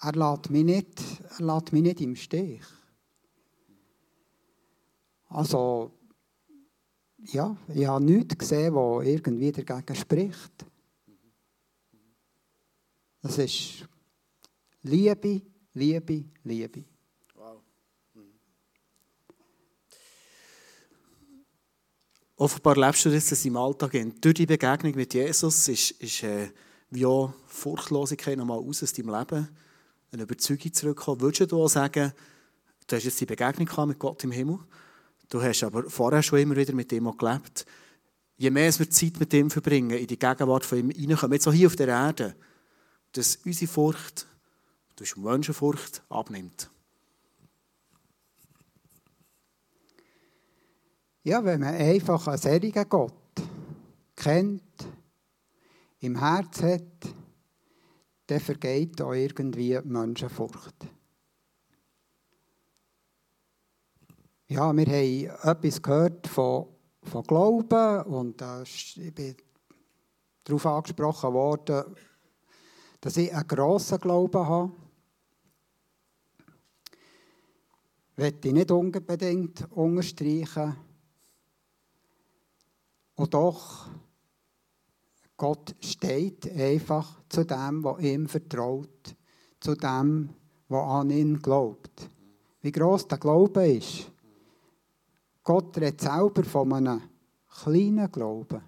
Er 0.00 0.12
lässt 0.12 0.50
mich 0.50 0.64
nicht, 0.64 1.02
er 1.38 1.44
lässt 1.44 1.72
mich 1.72 1.82
nicht 1.82 2.00
im 2.00 2.14
Stich. 2.16 2.62
Also, 5.28 5.92
ja, 7.18 7.56
ich 7.74 7.86
habe 7.86 8.04
nichts 8.04 8.38
gesehen, 8.38 8.74
was 8.74 9.06
irgendwie 9.06 9.52
dagegen 9.52 9.94
spricht. 9.94 10.66
Das 13.20 13.38
ist 13.38 13.86
Liebe, 14.82 15.42
Liebe, 15.74 16.24
Liebe. 16.44 16.84
Wow. 17.34 17.62
Offenbar 22.40 22.76
lebst 22.76 23.04
du 23.04 23.10
das 23.10 23.44
im 23.44 23.56
Alltag. 23.56 23.96
Durch 24.20 24.34
die 24.34 24.46
Begegnung 24.46 24.94
mit 24.94 25.12
Jesus 25.12 25.66
ist, 25.66 25.90
ist 25.90 26.22
äh, 26.22 26.48
wie 26.88 27.04
Furchtlosigkeit 27.48 28.38
nochmal 28.38 28.60
aus 28.60 28.80
aus 28.84 28.92
deinem 28.92 29.12
Leben, 29.12 29.48
eine 30.12 30.22
Überzeugung 30.22 30.72
zurückkommen. 30.72 31.20
Würdest 31.20 31.50
du 31.50 31.60
auch 31.60 31.68
sagen, 31.68 32.12
du 32.86 32.96
hast 32.96 33.02
jetzt 33.02 33.20
die 33.20 33.26
Begegnung 33.26 33.88
mit 33.88 33.98
Gott 33.98 34.22
im 34.22 34.30
Himmel, 34.30 34.60
du 35.28 35.42
hast 35.42 35.64
aber 35.64 35.90
vorher 35.90 36.22
schon 36.22 36.38
immer 36.38 36.54
wieder 36.54 36.72
mit 36.74 36.92
ihm 36.92 37.10
gelebt. 37.18 37.66
Je 38.36 38.50
mehr 38.50 38.78
wir 38.78 38.88
Zeit 38.88 39.18
mit 39.18 39.34
ihm 39.34 39.50
verbringen, 39.50 39.98
in 39.98 40.06
die 40.06 40.16
Gegenwart 40.16 40.64
von 40.64 40.78
ihm 40.78 40.90
hineinkommen, 40.90 41.34
jetzt 41.34 41.48
auch 41.48 41.52
hier 41.52 41.66
auf 41.66 41.74
der 41.74 41.88
Erde, 41.88 42.36
dass 43.12 43.34
unsere 43.44 43.68
Furcht, 43.68 44.28
durch 44.94 45.16
Menschenfurcht 45.16 46.02
abnimmt. 46.08 46.70
Ja, 51.28 51.44
wenn 51.44 51.60
man 51.60 51.74
einfach 51.74 52.26
einen 52.26 52.38
solchen 52.38 52.88
Gott 52.88 53.12
kennt, 54.16 54.62
im 56.00 56.18
Herz 56.18 56.62
hat, 56.62 57.14
dann 58.28 58.40
vergeht 58.40 59.02
auch 59.02 59.12
irgendwie 59.12 59.78
Menschenfurcht. 59.84 60.86
Ja, 64.46 64.74
wir 64.74 64.86
haben 64.86 65.50
etwas 65.50 65.82
gehört 65.82 66.26
von, 66.28 66.68
von 67.02 67.22
Glauben 67.24 68.02
und 68.04 68.40
äh, 68.40 68.62
ich 68.62 69.12
bin 69.14 69.36
darauf 70.44 70.64
angesprochen 70.64 71.34
worden, 71.34 71.94
dass 73.02 73.18
ich 73.18 73.34
einen 73.34 73.46
grossen 73.46 73.98
Glauben 73.98 74.46
habe. 74.46 74.72
Möchte 78.16 78.48
ich 78.48 78.54
nicht 78.54 78.70
unbedingt 78.70 79.70
unterstreichen. 79.72 80.87
Und 83.18 83.34
doch 83.34 83.88
Gott 85.36 85.74
steht 85.80 86.52
einfach 86.52 87.20
zu 87.28 87.44
dem, 87.44 87.82
was 87.82 88.00
ihm 88.00 88.28
vertraut, 88.28 89.16
zu 89.58 89.74
dem, 89.74 90.30
was 90.68 90.88
an 90.88 91.10
ihn 91.10 91.40
glaubt. 91.40 92.08
Wie 92.60 92.70
groß 92.70 93.08
der 93.08 93.18
Glaube 93.18 93.66
ist. 93.66 94.12
Gott 95.42 95.76
redet 95.78 96.00
selber 96.00 96.44
von 96.44 96.72
einem 96.72 97.02
kleinen 97.60 98.10
Glauben, 98.12 98.62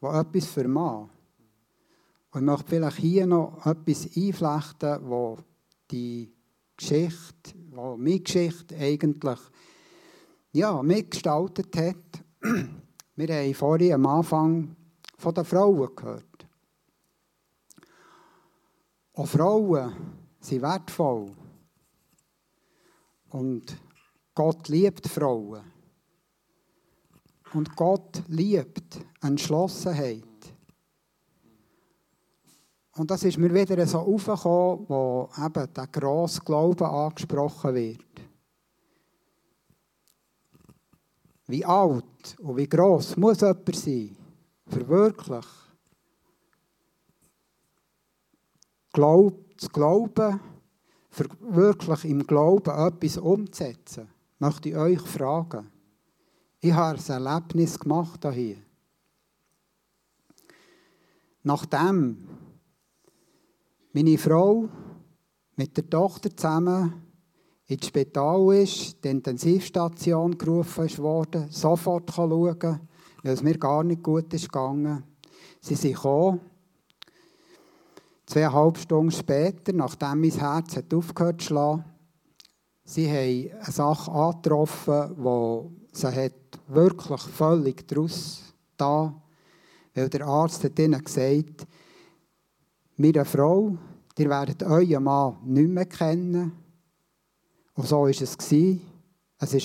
der 0.00 0.14
etwas 0.14 0.46
vermag. 0.46 1.08
Und 2.30 2.40
ich 2.40 2.46
möchte 2.46 2.68
vielleicht 2.68 2.96
hier 2.96 3.26
noch 3.26 3.66
etwas 3.66 4.08
einflechten, 4.16 5.10
wo 5.10 5.36
die 5.90 6.32
Geschichte, 6.74 7.52
wo 7.70 7.98
meine 7.98 8.20
Geschichte 8.20 8.78
eigentlich 8.78 9.40
ja, 10.52 10.82
mitgestaltet 10.82 11.76
hat. 11.76 12.80
Wir 13.14 13.34
haben 13.34 13.54
vorhin 13.54 13.92
am 13.92 14.06
Anfang 14.06 14.74
von 15.18 15.34
den 15.34 15.44
Frauen 15.44 15.94
gehört. 15.94 16.46
Auch 19.14 19.26
Frauen 19.26 19.94
sind 20.40 20.62
wertvoll. 20.62 21.30
Und 23.30 23.76
Gott 24.34 24.68
liebt 24.68 25.06
Frauen. 25.06 25.62
Und 27.52 27.76
Gott 27.76 28.22
liebt 28.28 29.04
Entschlossenheit. 29.20 30.24
Und 32.94 33.10
das 33.10 33.24
ist 33.24 33.38
mir 33.38 33.52
wieder 33.52 33.86
so 33.86 33.98
aufgekommen, 33.98 34.86
wo 34.88 35.28
eben 35.38 35.74
der 35.74 35.86
grosse 35.86 36.40
Glaube 36.40 36.88
angesprochen 36.88 37.74
wird. 37.74 38.11
Wie 41.46 41.64
alt 41.64 42.36
und 42.38 42.56
wie 42.56 42.68
gross 42.68 43.16
muss 43.16 43.40
jemand 43.40 43.76
sein? 43.76 44.16
für 44.72 45.40
Glaub, 48.92 49.60
zu 49.60 49.68
glauben, 49.68 50.40
für 51.10 51.26
wirklich 51.40 52.04
im 52.04 52.26
Glauben 52.26 52.70
etwas 52.70 53.16
umzusetzen, 53.16 54.08
möchte 54.38 54.70
ich 54.70 54.76
euch 54.76 55.00
fragen. 55.00 55.70
Ich 56.60 56.72
habe 56.72 56.98
ein 56.98 57.24
Erlebnis 57.24 57.78
gemacht 57.78 58.26
hier. 58.32 58.58
Nachdem 61.42 62.28
meine 63.92 64.18
Frau 64.18 64.68
mit 65.56 65.76
der 65.76 65.88
Tochter 65.88 66.34
zusammen 66.36 67.02
ins 67.72 67.86
Spital 67.86 68.54
ist, 68.54 69.02
die 69.04 69.08
Intensivstation 69.08 70.36
gerufen 70.36 70.98
wurde, 70.98 71.46
sofort 71.50 72.12
schauen 72.12 72.80
weil 73.22 73.32
es 73.32 73.42
mir 73.42 73.56
gar 73.56 73.84
nicht 73.84 74.02
gut 74.02 74.32
ist 74.34 74.50
gegangen. 74.50 75.04
Sie 75.60 75.74
sind 75.74 75.94
gekommen, 75.94 76.40
zweieinhalb 78.26 78.78
Stunden 78.78 79.12
später, 79.12 79.72
nachdem 79.72 80.20
mein 80.20 80.30
Herz 80.30 80.76
hat 80.76 80.92
aufgehört 80.92 81.40
zu 81.40 81.48
schlagen. 81.48 81.84
Sie 82.84 83.08
haben 83.08 83.60
eine 83.60 83.72
Sache 83.72 84.10
angetroffen, 84.10 85.14
die 85.16 85.98
sie 85.98 86.06
hat 86.08 86.32
wirklich 86.66 87.20
völlig 87.20 87.86
daraus 87.86 88.54
da, 88.76 89.14
weil 89.94 90.08
der 90.08 90.26
Arzt 90.26 90.64
hat 90.64 90.78
ihnen 90.78 91.02
gesagt, 91.02 91.66
meine 92.96 93.24
Frau, 93.24 93.76
ihr 94.18 94.28
werdet 94.28 94.62
euren 94.62 95.04
Mann 95.04 95.36
nicht 95.44 95.68
mehr 95.68 95.86
kennen. 95.86 96.61
Und 97.74 97.86
so 97.86 98.02
war 98.02 98.10
es. 98.10 98.20
Es 98.20 98.50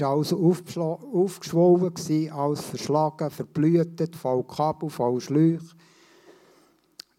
war 0.02 0.10
alles 0.10 0.34
aufgeschwollen, 0.34 1.94
alles 2.32 2.62
verschlagen, 2.62 3.30
verblühtet, 3.30 4.16
voll 4.16 4.44
Kabel, 4.46 4.90
voll 4.90 5.22
Schläuche. 5.22 5.76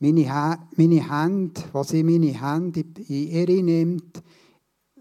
Meine, 0.01 0.59
meine 0.77 1.11
Hände, 1.11 1.61
was 1.73 1.89
sie 1.89 2.03
meine 2.03 2.41
Hände 2.41 2.81
in 2.81 3.29
ihre 3.29 3.63
nimmt, 3.63 4.23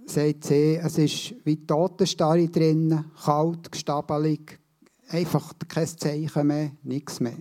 sagt 0.06 0.46
sie, 0.46 0.76
es 0.76 0.98
ist 0.98 1.36
wie 1.46 1.66
Totenstarre 1.66 2.48
drin, 2.48 3.06
kalt, 3.24 3.72
gestabelig, 3.72 4.60
einfach 5.10 5.54
kein 5.68 5.88
Zeichen 5.88 6.48
mehr, 6.48 6.72
nichts 6.84 7.20
mehr. 7.20 7.38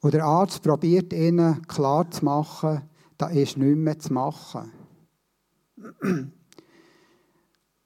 Und 0.00 0.14
der 0.14 0.24
Arzt 0.24 0.62
probiert 0.62 1.12
ihnen 1.12 1.62
klarzumachen, 1.66 2.82
da 3.16 3.28
ist 3.28 3.56
nichts 3.56 3.78
mehr 3.78 3.98
zu 3.98 4.12
machen. 4.12 4.70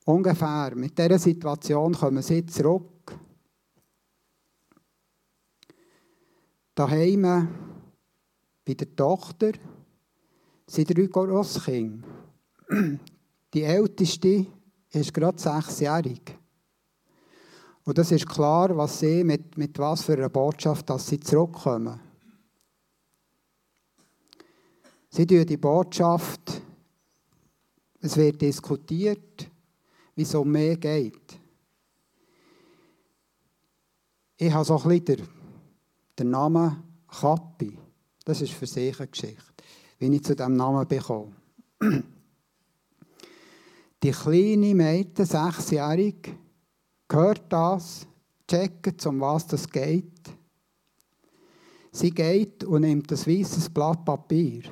Ungefähr 0.05 0.73
mit 0.75 0.99
dieser 0.99 1.19
Situation 1.19 1.95
kommen 1.95 2.23
sie 2.23 2.45
zurück. 2.47 3.19
Daheim 6.75 7.23
bei 8.65 8.75
der 8.75 8.95
Tochter 8.95 9.53
sind 10.67 10.97
drei 10.97 11.07
Grosskinder. 11.07 12.07
Die 13.53 13.63
älteste 13.63 14.47
ist 14.91 15.15
gerade 15.15 15.39
sechsjährig. 15.39 16.39
Und 17.85 17.97
das 17.97 18.13
ist 18.13 18.29
klar, 18.29 18.77
was 18.77 18.99
sie 19.01 19.25
mit, 19.25 19.57
mit 19.57 19.79
was 19.79 20.03
für 20.03 20.13
einer 20.13 20.29
Botschaft, 20.29 20.91
dass 20.91 21.07
sie 21.07 21.19
zurückkommen. 21.19 21.99
Sie 25.09 25.27
tun 25.27 25.47
die 25.47 25.57
Botschaft, 25.57 26.63
es 28.01 28.17
wird 28.17 28.41
diskutiert, 28.41 29.51
wie 30.15 30.23
es 30.23 30.35
um 30.35 30.51
mehr 30.51 30.77
geht. 30.77 31.39
Ich 34.37 34.53
habe 34.53 34.65
so 34.65 34.81
ein 34.81 35.01
bisschen 35.01 35.29
den, 36.19 36.31
Namen 36.31 36.83
Kappi. 37.09 37.77
Das 38.25 38.41
ist 38.41 38.53
für 38.53 38.67
sich 38.67 38.99
eine 38.99 39.09
Geschichte, 39.09 39.43
wie 39.99 40.15
ich 40.15 40.23
zu 40.23 40.37
diesem 40.37 40.55
Namen 40.55 40.87
bekomme. 40.87 41.35
Die 44.03 44.13
kleine 44.13 44.75
Mädchen, 44.77 45.27
sechsjährig, 45.27 46.33
hört 47.11 47.53
das, 47.53 48.07
checkt, 48.47 49.05
um 49.07 49.21
was 49.21 49.47
das 49.49 49.69
geht. 49.69 50.31
Sie 51.91 52.11
geht 52.11 52.63
und 52.63 52.83
nimmt 52.83 53.11
das 53.11 53.27
weißes 53.27 53.71
Blatt 53.71 54.05
Papier. 54.05 54.63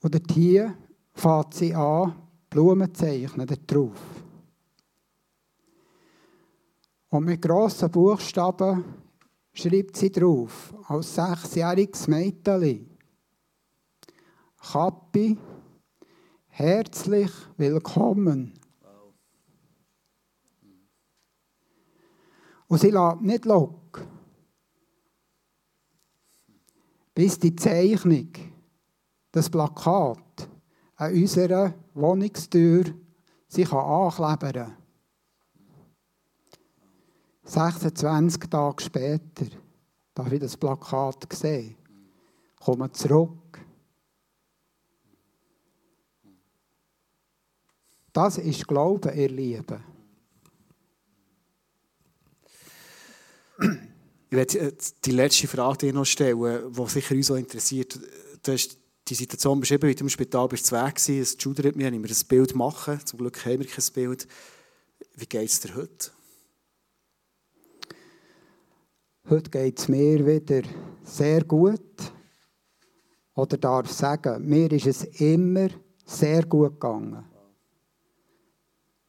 Und 0.00 0.32
hier 0.32 0.76
fängt 1.14 1.54
sie 1.54 1.74
an, 1.74 2.14
Blumen 2.48 2.94
zu 2.94 3.04
zeichnen 3.04 3.46
drauf. 3.66 4.00
Und 7.08 7.24
mit 7.24 7.42
grossen 7.42 7.90
Buchstaben 7.90 8.84
schreibt 9.52 9.96
sie 9.96 10.10
drauf, 10.10 10.74
als 10.88 11.14
sechsjähriges 11.14 12.08
Mädchen. 12.08 12.98
Kappi, 14.56 15.36
herzlich 16.48 17.30
willkommen. 17.56 18.54
Und 22.68 22.78
sie 22.78 22.90
lässt 22.90 23.20
nicht 23.20 23.44
lock, 23.44 24.06
bis 27.14 27.38
die 27.38 27.54
Zeichnung, 27.54 28.30
das 29.30 29.50
Plakat 29.50 30.48
an 31.02 31.14
unserer 31.14 31.74
Wohnungstür 31.94 32.94
anklebern 33.58 34.52
kann. 34.52 34.76
26 37.44 38.48
Tage 38.48 38.82
später 38.82 39.46
darf 40.14 40.32
ich 40.32 40.40
das 40.40 40.56
Plakat 40.56 41.26
sehen. 41.32 41.76
Komme 42.60 42.90
zurück. 42.92 43.58
Das 48.12 48.38
ist 48.38 48.68
Glauben, 48.68 49.18
ihr 49.18 49.28
Lieben. 49.28 49.82
Ich 54.30 54.36
werde 54.36 54.58
äh, 54.58 54.72
die 55.04 55.10
letzte 55.10 55.48
Frage 55.48 55.92
noch 55.92 56.04
stellen, 56.04 56.72
die 56.72 56.88
sicher 56.88 57.14
uns 57.14 57.30
auch 57.30 57.36
interessiert. 57.36 57.98
Du 58.42 58.52
hast 58.52 58.78
die 59.08 59.14
Situation 59.14 59.60
beschrieben, 59.60 59.88
wie 59.88 59.94
du 59.94 60.04
im 60.04 60.08
Spital 60.08 60.48
bist 60.48 60.66
zu 60.66 60.76
Weg 60.76 60.98
Es 61.08 61.36
schudert 61.38 61.76
mir, 61.76 61.92
ich 61.92 61.98
mir 61.98 62.08
ein 62.08 62.28
Bild 62.28 62.54
machen. 62.54 63.00
Zum 63.04 63.18
Glück 63.18 63.44
haben 63.44 63.58
wir 63.58 63.66
kein 63.66 63.84
Bild. 63.94 64.28
Wie 65.14 65.26
geht 65.26 65.48
es 65.48 65.60
dir 65.60 65.74
heute? 65.74 66.10
Heute 69.28 69.50
geht 69.50 69.78
es 69.78 69.88
mir 69.88 70.24
wieder 70.26 70.62
sehr 71.04 71.44
gut. 71.44 71.80
Oder 73.34 73.56
darf 73.56 73.90
sagen, 73.90 74.46
mir 74.46 74.70
ist 74.72 74.86
es 74.86 75.04
immer 75.20 75.68
sehr 76.04 76.44
gut 76.44 76.72
gegangen. 76.72 77.24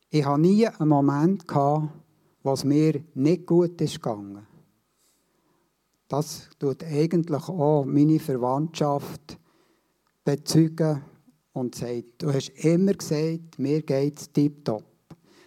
Ich 0.10 0.26
hatte 0.26 0.42
nie 0.42 0.68
einen 0.68 0.90
Moment, 0.90 1.48
gehabt, 1.48 1.90
was 2.44 2.64
mir 2.64 3.04
nicht 3.16 3.46
gut 3.46 3.82
ist 3.82 3.96
gegangen. 3.96 4.48
Das 6.08 6.50
tut 6.60 6.84
eigentlich 6.84 7.44
auch 7.50 7.86
meine 7.86 8.20
Verwandtschaft 8.20 9.40
bezeugen 10.24 11.04
und 11.54 11.76
sagt, 11.76 12.22
du 12.22 12.34
hast 12.34 12.50
immer 12.50 12.94
gesagt, 12.94 13.58
mir 13.58 13.82
geht 13.82 14.20
es 14.20 14.32
tiptop. 14.32 14.84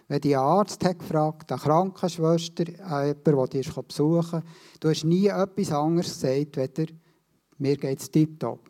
Wenn 0.07 0.21
die 0.21 0.35
Arzt 0.35 0.85
hat 0.85 0.99
gefragt, 0.99 1.51
eine 1.51 1.59
Krankenschwester, 1.59 2.65
jemand, 2.65 3.25
der 3.25 3.45
dich 3.47 3.73
besuchen 3.73 4.41
du 4.79 4.89
hast 4.89 5.03
nie 5.03 5.27
etwas 5.27 5.71
anderes 5.71 6.13
gesagt, 6.13 6.55
weder 6.57 6.93
mir 7.57 7.75
geht 7.75 7.99
es 7.99 8.09
tiptop. 8.09 8.69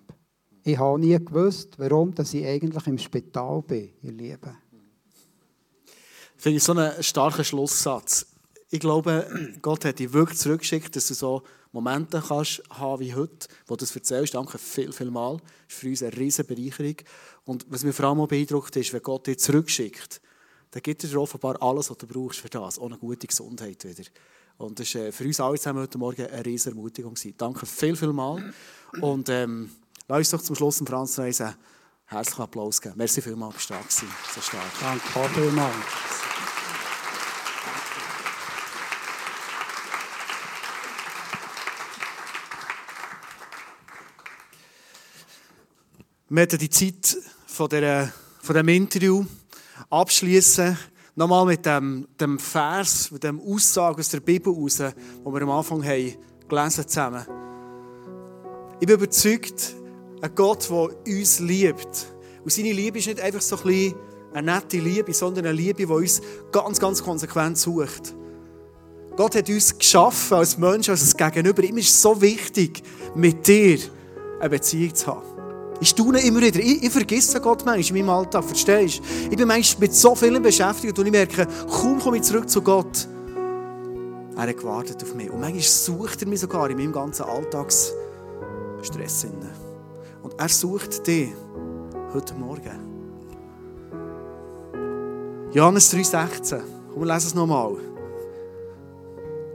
Ich 0.64 0.78
habe 0.78 1.00
nie 1.00 1.18
gewusst, 1.18 1.78
warum 1.78 2.14
dass 2.14 2.34
ich 2.34 2.46
eigentlich 2.46 2.88
im 2.88 2.98
Spital 2.98 3.62
bin, 3.62 3.92
ihr 4.02 4.12
Lieben. 4.12 4.58
Finde 6.36 6.58
ich 6.58 6.64
so 6.64 6.74
einen 6.74 7.02
starken 7.04 7.44
Schlusssatz. 7.44 8.28
Ich 8.70 8.80
glaube, 8.80 9.28
Gott 9.62 9.86
hat 9.86 10.00
dich 10.00 10.12
wirklich 10.12 10.40
zurückgeschickt, 10.40 10.96
dass 10.96 11.08
du 11.08 11.14
so 11.14 11.44
Momente 11.78 12.24
kannst 12.28 12.64
haben 12.72 13.00
wie 13.02 13.14
heute, 13.14 13.48
wo 13.68 13.76
du 13.76 13.86
das 13.86 13.96
erzählst. 13.96 14.34
Danke 14.34 14.58
viel, 14.58 14.92
viel 14.92 15.12
mal. 15.12 15.38
Das 15.38 15.76
ist 15.76 15.80
für 15.80 15.88
uns 15.90 16.04
eine 16.04 16.18
riesige 16.18 16.56
Bereicherung. 16.56 16.96
Und 17.46 17.68
was 17.70 17.84
mich 17.84 17.96
vor 17.96 18.06
allem 18.06 18.20
auch 18.20 18.28
beeindruckt 18.28 18.76
ist, 18.76 18.94
wenn 18.94 19.02
Gott 19.04 19.28
dich 19.28 19.38
zurückschickt, 19.38 20.20
dann 20.72 20.82
gibt 20.82 21.04
er 21.04 21.10
dir 21.10 21.22
offenbar 21.22 21.62
alles, 21.62 21.92
was 21.92 21.98
du 21.98 22.08
brauchst 22.08 22.40
für 22.40 22.50
das. 22.50 22.80
Eine 22.80 22.98
gute 22.98 23.28
Gesundheit 23.28 23.84
wieder. 23.86 24.10
Und 24.58 24.80
das 24.80 24.96
war 24.96 25.04
äh, 25.04 25.12
für 25.12 25.24
uns 25.24 25.40
alle 25.40 25.58
zusammen 25.58 25.82
heute 25.82 26.00
Morgen 26.00 26.26
eine 26.26 26.46
riesige 26.46 26.76
Ermutigung. 26.76 27.14
Danke 27.38 27.66
viel, 27.68 27.96
viel 27.96 28.12
mal. 28.12 28.54
Und 29.00 29.30
ähm, 29.30 29.70
lass 30.08 30.18
uns 30.18 30.32
doch 30.32 30.42
zum 30.42 30.56
Schluss 30.56 30.84
Franz 30.84 31.20
einen 31.20 31.56
herzlichen 32.06 32.42
Applaus 32.42 32.82
geben. 32.82 32.96
Merci 32.98 33.22
vielmals, 33.22 33.54
bist 33.54 33.70
du 33.70 33.74
da 33.76 33.82
gewesen. 33.82 34.08
So 34.34 34.42
stark. 34.42 34.72
Danke 34.82 35.30
vielmals. 35.36 36.27
Wir 46.30 46.36
werden 46.40 46.60
die 46.60 46.70
Zeit 46.70 47.18
von, 47.46 47.70
der, 47.70 48.12
von 48.42 48.54
diesem 48.54 48.68
Interview 48.68 49.26
abschließen. 49.90 50.78
Nochmal 51.16 51.46
mit 51.46 51.66
dem, 51.66 52.06
dem 52.20 52.38
Vers, 52.38 53.12
mit 53.12 53.24
dem 53.24 53.40
Aussage 53.40 54.00
aus 54.00 54.10
der 54.10 54.20
Bibel 54.20 54.54
raus, 54.54 54.84
wo 55.24 55.32
wir 55.32 55.42
am 55.44 55.52
Anfang 55.52 55.82
haben 55.86 56.16
gelesen 56.50 56.86
zusammen. 56.86 57.26
Ich 58.82 58.86
bin 58.86 58.98
überzeugt, 58.98 59.74
ein 60.22 60.36
Gott, 60.36 60.70
der 60.70 61.14
uns 61.16 61.40
liebt. 61.40 62.08
Und 62.44 62.52
seine 62.52 62.74
Liebe 62.74 63.00
ist 63.00 63.08
nicht 63.08 63.22
einfach 63.22 63.42
so 63.42 63.56
ein 63.56 63.64
bisschen 63.64 63.96
eine 64.34 64.52
nette 64.54 64.80
Liebe, 64.80 65.14
sondern 65.14 65.46
eine 65.46 65.56
Liebe, 65.56 65.86
die 65.86 65.86
uns 65.86 66.22
ganz, 66.52 66.78
ganz 66.78 67.02
konsequent 67.02 67.58
sucht. 67.58 68.14
Gott 69.16 69.34
hat 69.34 69.48
uns 69.48 69.78
geschaffen 69.78 70.36
als 70.36 70.58
Mensch, 70.58 70.90
als 70.90 71.16
Gegenüber. 71.16 71.64
Ihm 71.64 71.78
ist 71.78 71.92
es 71.92 72.02
so 72.02 72.22
wichtig, 72.22 72.84
mit 73.16 73.48
dir 73.48 73.80
eine 74.42 74.50
Beziehung 74.50 74.94
zu 74.94 75.08
haben. 75.08 75.37
Ich 75.80 75.90
staune 75.90 76.26
immer 76.26 76.42
wieder. 76.42 76.60
Ich, 76.60 76.84
ich 76.84 76.92
vergesse 76.92 77.40
Gott 77.40 77.64
manchmal 77.66 78.00
in 78.00 78.06
meinem 78.06 78.18
Alltag. 78.18 78.44
Verstehst 78.44 79.00
du? 79.00 79.04
Ich 79.30 79.38
bin 79.38 79.48
manchmal 79.48 79.88
mit 79.88 79.96
so 79.96 80.16
vielen 80.16 80.42
beschäftigt 80.42 80.98
und 80.98 81.06
ich 81.06 81.12
merke, 81.12 81.48
kaum 81.70 82.00
komme 82.00 82.18
ich 82.18 82.24
zurück 82.24 82.50
zu 82.50 82.62
Gott. 82.62 83.08
Er 84.36 84.44
hat 84.44 84.58
gewartet 84.58 85.02
auf 85.04 85.16
mich. 85.16 85.30
Und 85.30 85.40
manchmal 85.40 85.62
sucht 85.62 86.22
er 86.22 86.28
mich 86.28 86.40
sogar 86.40 86.70
in 86.70 86.78
meinem 86.78 86.92
ganzen 86.92 87.24
Alltagsstress. 87.24 89.28
Und 90.22 90.34
er 90.38 90.50
sucht 90.50 91.06
dich 91.08 91.30
heute 92.14 92.34
Morgen. 92.36 92.88
Johannes 95.52 95.94
3,16. 95.94 96.60
Komm, 96.94 97.02
wir 97.02 97.14
lesen 97.14 97.28
es 97.28 97.36
nochmal. 97.36 97.78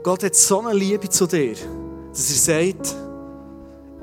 Gott 0.03 0.23
hat 0.23 0.35
so 0.35 0.59
eine 0.59 0.73
Liebe 0.73 1.07
zu 1.07 1.27
dir, 1.27 1.55
dass 2.11 2.47
er 2.47 2.73
sagt, 2.73 2.95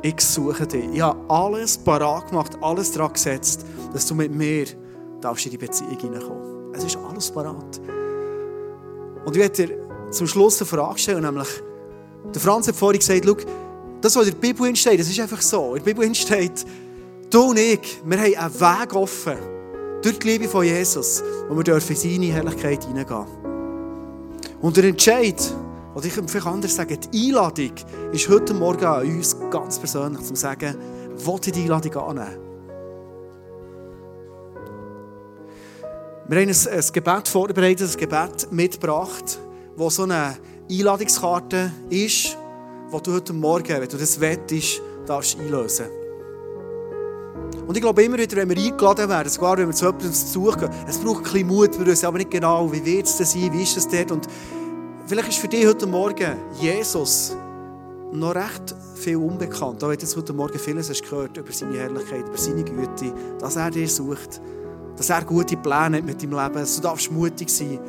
ich 0.03 0.21
suche 0.21 0.67
dich. 0.67 0.85
Ich 0.93 1.01
habe 1.01 1.19
alles 1.29 1.77
parat 1.77 2.29
gemacht, 2.29 2.57
alles 2.61 2.93
daran 2.93 3.13
gesetzt, 3.13 3.65
dass 3.93 4.07
du 4.07 4.15
mit 4.15 4.35
mir 4.35 4.67
darfst 5.21 5.45
in 5.47 5.53
die 5.53 5.59
Beziehung 5.59 5.99
hineinkommen. 5.99 6.75
Es 6.75 6.85
ist 6.85 6.97
alles 6.97 7.31
parat. 7.31 7.81
Und 9.25 9.37
ich 9.37 9.43
werde 9.43 9.67
dir 9.67 9.79
zum 10.11 10.27
Schluss 10.27 10.61
eine 10.61 10.67
Frage 10.67 10.99
stellen, 10.99 11.23
nämlich, 11.23 11.49
der 12.35 12.41
Franz 12.41 12.69
hat 12.69 12.77
vorhin 12.77 12.99
gesagt, 12.99 13.25
schau, 13.25 13.37
das, 14.01 14.17
was 14.17 14.27
in 14.27 14.33
der 14.33 14.41
Bibel 14.41 14.75
steht, 14.77 14.99
das 14.99 15.11
ist 15.11 15.21
einfach 15.21 15.43
so. 15.43 15.75
In 15.75 15.85
der 15.85 15.93
Bibel 15.93 16.15
steht, 16.15 16.65
du 17.29 17.51
und 17.51 17.59
ich, 17.59 18.01
wir 18.05 18.19
haben 18.19 18.35
einen 18.35 18.61
Weg 18.61 18.95
offen, 18.95 19.37
durch 20.03 20.19
die 20.19 20.29
Liebe 20.29 20.49
von 20.49 20.65
Jesus, 20.65 21.23
wo 21.49 21.57
wir 21.57 21.65
dürfen 21.65 21.95
in 21.95 21.97
seine 21.97 22.33
Herrlichkeit 22.33 22.85
hineingehen. 22.85 23.27
Und 24.63 24.77
der 24.77 24.85
Entscheid, 24.85 25.37
oder 25.95 26.07
ich 26.07 26.15
könnte 26.15 26.31
vielleicht 26.31 26.47
anders 26.47 26.75
sagen, 26.75 26.99
die 27.13 27.29
Einladung 27.29 27.73
ist 28.13 28.29
heute 28.29 28.55
Morgen 28.55 28.85
an 28.85 29.07
uns 29.07 29.37
ganz 29.51 29.79
persönlich, 29.79 30.23
zu 30.23 30.35
sagen, 30.35 30.77
wollte 31.25 31.51
ich 31.51 31.57
die 31.57 31.63
Einladung 31.63 31.97
annehmen? 31.97 32.39
Wir 36.29 36.41
haben 36.41 36.49
ein, 36.49 36.79
ein 36.79 36.93
Gebet 36.93 37.29
vorbereitet, 37.29 37.91
ein 37.91 37.97
Gebet 37.97 38.53
mitgebracht, 38.53 39.41
wo 39.77 39.91
so 39.91 40.05
eine 40.05 40.37
Einladungskarte 40.71 41.73
ist, 41.89 42.37
die 42.93 43.03
du 43.03 43.13
heute 43.13 43.33
Morgen, 43.33 43.69
wenn 43.69 43.89
du 43.89 43.97
das 43.97 44.21
wettest, 44.21 44.81
darfst 45.07 45.39
einlösen. 45.41 45.87
Und 47.67 47.77
ich 47.77 47.83
glaube 47.83 48.03
immer 48.05 48.19
wieder, 48.19 48.37
wenn 48.37 48.49
wir 48.49 48.57
eingeladen 48.57 49.09
werden, 49.09 49.29
sogar 49.29 49.59
wenn 49.59 49.67
wir 49.67 49.75
zu 49.75 49.87
jemandem 49.87 50.13
suchen, 50.13 50.69
es 50.89 50.99
braucht 50.99 51.19
ein 51.19 51.23
bisschen 51.25 51.47
Mut, 51.49 51.79
wir 51.79 51.87
wissen 51.87 52.07
aber 52.07 52.19
nicht 52.19 52.31
genau, 52.31 52.73
wie 52.73 52.85
wird 52.85 53.07
es 53.07 53.19
sein, 53.19 53.53
wie 53.53 53.63
ist 53.63 53.77
es 53.77 53.89
dort. 53.89 54.13
Und 54.13 54.29
vielleicht 55.11 55.31
ist 55.31 55.39
für 55.39 55.49
dich 55.49 55.67
heute 55.67 55.89
Morgen 55.89 56.37
Jesus 56.61 57.37
noch 58.13 58.33
recht 58.33 58.77
viel 58.95 59.17
unbekannt. 59.17 59.83
Auch 59.83 59.89
wenn 59.89 59.97
du 59.97 60.03
jetzt 60.05 60.17
heute 60.17 60.33
Morgen 60.33 60.57
vieles 60.57 60.89
hast 60.89 61.03
gehört 61.03 61.37
über 61.37 61.51
seine 61.51 61.79
Herrlichkeit, 61.79 62.29
über 62.29 62.39
seine 62.39 62.63
Güte, 62.63 63.13
dass 63.41 63.57
er 63.57 63.73
dir 63.73 63.89
sucht, 63.89 64.41
dass 64.97 65.11
er 65.11 65.25
gute 65.25 65.57
Pläne 65.57 65.97
hat 65.97 66.05
mit 66.05 66.23
deinem 66.23 66.39
Leben, 66.39 66.55
dass 66.55 66.77
du 66.77 66.83
darfst 66.83 67.11
mutig 67.11 67.51
sein. 67.51 67.81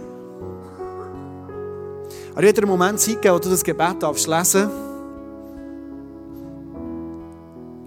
Aber 2.34 2.42
einen 2.42 2.68
Moment 2.68 3.00
Zeit 3.00 3.22
geben, 3.22 3.36
wo 3.36 3.40
du 3.40 3.50
das 3.50 3.64
Gebet 3.64 4.02
darfst 4.02 4.28
lesen. 4.28 4.68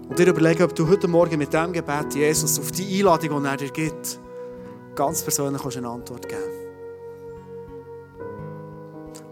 Und 0.07 0.17
dir 0.17 0.27
überlegen, 0.27 0.63
ob 0.63 0.73
du 0.73 0.87
heute 0.87 1.09
Morgen 1.09 1.37
mit 1.37 1.51
diesem 1.51 1.73
Gebet 1.73 2.15
Jesus 2.15 2.57
auf 2.57 2.71
die 2.71 2.99
Einladung, 2.99 3.43
die 3.43 3.49
er 3.49 3.57
dir 3.57 3.69
gibt, 3.69 4.17
ganz 4.95 5.21
persönlich 5.23 5.61
eine 5.75 5.89
Antwort 5.89 6.29
geben. 6.29 6.41
Die 6.61 6.64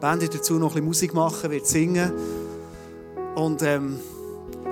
Band 0.04 0.36
dazu 0.36 0.56
noch 0.56 0.72
ein 0.76 0.86
bisschen 0.86 0.86
Musik 0.86 1.14
machen, 1.14 1.50
wird 1.50 1.66
singen 1.66 2.12
und 3.36 3.62
ähm, 3.62 3.98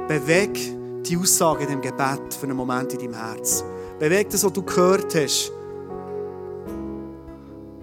beweg 0.09 0.59
die 1.05 1.15
Aussage 1.15 1.63
in 1.63 1.69
dem 1.69 1.81
Gebet 1.81 2.33
für 2.37 2.47
einen 2.47 2.57
Moment 2.57 2.91
in 2.91 2.99
deinem 2.99 3.13
Herz. 3.13 3.63
Beweg 3.97 4.29
das, 4.29 4.43
was 4.43 4.51
du 4.51 4.61
gehört 4.61 5.15
hast, 5.15 5.53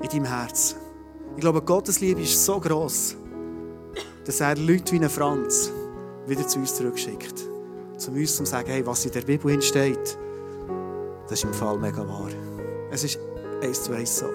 in 0.02 0.08
deinem 0.10 0.26
Herz. 0.26 0.76
Ich 1.36 1.40
glaube, 1.40 1.62
Gottes 1.62 2.00
Liebe 2.00 2.20
ist 2.20 2.44
so 2.44 2.60
groß, 2.60 3.16
dass 4.26 4.40
er 4.40 4.54
Leute 4.54 4.92
wie 4.92 4.96
einen 4.96 5.08
Franz 5.08 5.72
wieder 6.26 6.46
zu 6.46 6.58
uns 6.58 6.74
zurückschickt. 6.74 7.46
Zu 7.96 8.10
uns, 8.10 8.38
um 8.38 8.44
zu 8.44 8.50
sagen, 8.50 8.68
hey, 8.68 8.86
was 8.86 9.06
in 9.06 9.12
der 9.12 9.22
Bibel 9.22 9.62
steht, 9.62 10.18
das 11.30 11.38
ist 11.38 11.44
im 11.44 11.54
Fall 11.54 11.78
mega 11.78 12.06
wahr. 12.06 12.28
Es 12.90 13.04
ist 13.04 13.18
eins 13.62 13.84
zu 13.84 13.92
eins 13.92 14.18
so. 14.18 14.26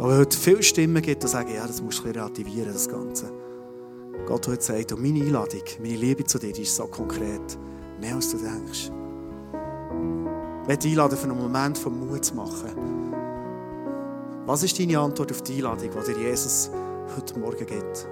Aber 0.00 0.16
heute 0.16 0.34
viele 0.34 0.62
Stimmen 0.62 1.02
gibt, 1.02 1.22
die 1.22 1.28
sagen, 1.28 1.54
ja, 1.54 1.66
das 1.66 1.82
musst 1.82 1.98
du 1.98 2.04
relativieren, 2.04 2.72
das 2.72 2.88
Ganze. 2.88 3.30
Gott 4.26 4.48
hat 4.48 4.58
gesagt, 4.58 4.92
und 4.92 5.02
meine 5.02 5.22
Einladung, 5.22 5.60
meine 5.78 5.96
Liebe 5.96 6.24
zu 6.24 6.38
dir, 6.38 6.54
die 6.54 6.62
ist 6.62 6.74
so 6.74 6.86
konkret. 6.86 7.58
Mehr 8.00 8.14
als 8.14 8.30
du 8.30 8.38
denkst. 8.38 8.90
Ich 10.62 10.68
möchte 10.68 10.88
einladen, 10.88 11.18
für 11.18 11.24
einen 11.24 11.38
Moment 11.38 11.76
von 11.76 12.00
Mut 12.00 12.24
zu 12.24 12.34
machen. 12.34 12.70
Was 14.46 14.62
ist 14.62 14.78
deine 14.80 14.98
Antwort 14.98 15.32
auf 15.32 15.42
die 15.42 15.56
Einladung, 15.56 15.90
die 15.90 16.14
dir 16.14 16.20
Jesus 16.28 16.70
heute 17.14 17.38
Morgen 17.38 17.66
gibt? 17.66 18.08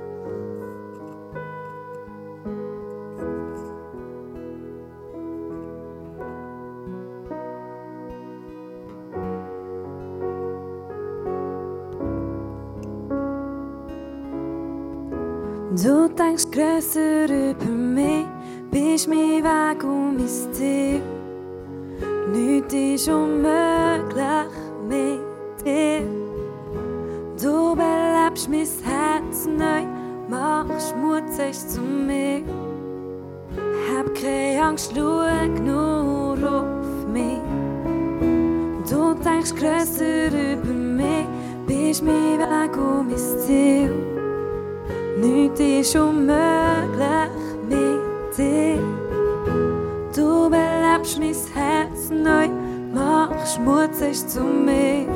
Machst 53.31 53.61
Mut, 53.61 53.95
sagst 53.95 54.31
zu 54.31 54.41
mir. 54.41 55.07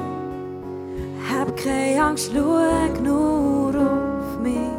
Hab 1.30 1.56
keine 1.56 2.02
Angst, 2.02 2.30
schau 2.32 2.58
nur 3.02 3.74
auf 3.74 4.40
mich. 4.42 4.72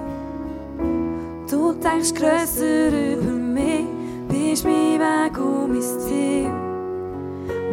Du 1.49 1.73
denkst 1.73 2.13
größer 2.15 2.87
über 2.87 3.31
mich, 3.31 3.85
bist 4.27 4.65
mein 4.65 4.99
Weg 4.99 5.37
und 5.37 5.73
mein 5.73 5.81
Ziel. 5.81 6.51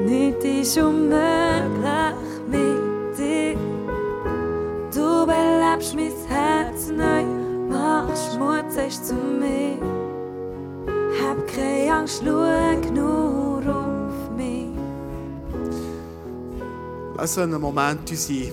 Nichts 0.07 0.45
ist 0.45 0.79
unmöglich 0.79 2.15
mit 2.51 3.19
dir. 3.19 3.57
Du 4.95 5.27
belebst 5.27 5.95
mein 5.95 6.13
Herz 6.29 6.91
neu, 6.91 7.25
machst 7.69 8.39
Mut, 8.39 8.71
sagst 8.71 9.07
zu 9.09 9.15
mir. 9.15 9.79
Hab 11.23 11.47
keine 11.47 11.93
Angst, 11.93 12.23
schau 12.25 12.93
nur 12.93 13.30
Lass 17.21 17.35
so 17.35 17.43
einen 17.43 17.61
Moment 17.61 18.11
unsere 18.11 18.51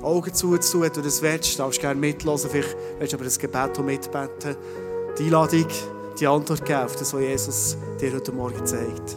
Augen 0.00 0.32
zuzutun, 0.32 0.82
wenn 0.82 0.92
du 0.92 1.02
das 1.02 1.20
willst. 1.22 1.54
Du 1.54 1.62
darfst 1.64 1.80
gerne 1.80 1.98
mithören, 1.98 2.38
vielleicht 2.38 2.76
willst 3.00 3.12
du 3.12 3.16
aber 3.16 3.24
das 3.24 3.36
Gebet 3.36 3.84
mitbeten. 3.84 4.56
Die 5.18 5.24
Einladung, 5.24 5.66
die 6.16 6.26
Antwort 6.28 6.64
geben 6.64 6.84
auf 6.84 6.94
das, 6.94 7.12
was 7.12 7.20
Jesus 7.20 7.76
dir 8.00 8.14
heute 8.14 8.30
Morgen 8.30 8.64
zeigt. 8.64 9.16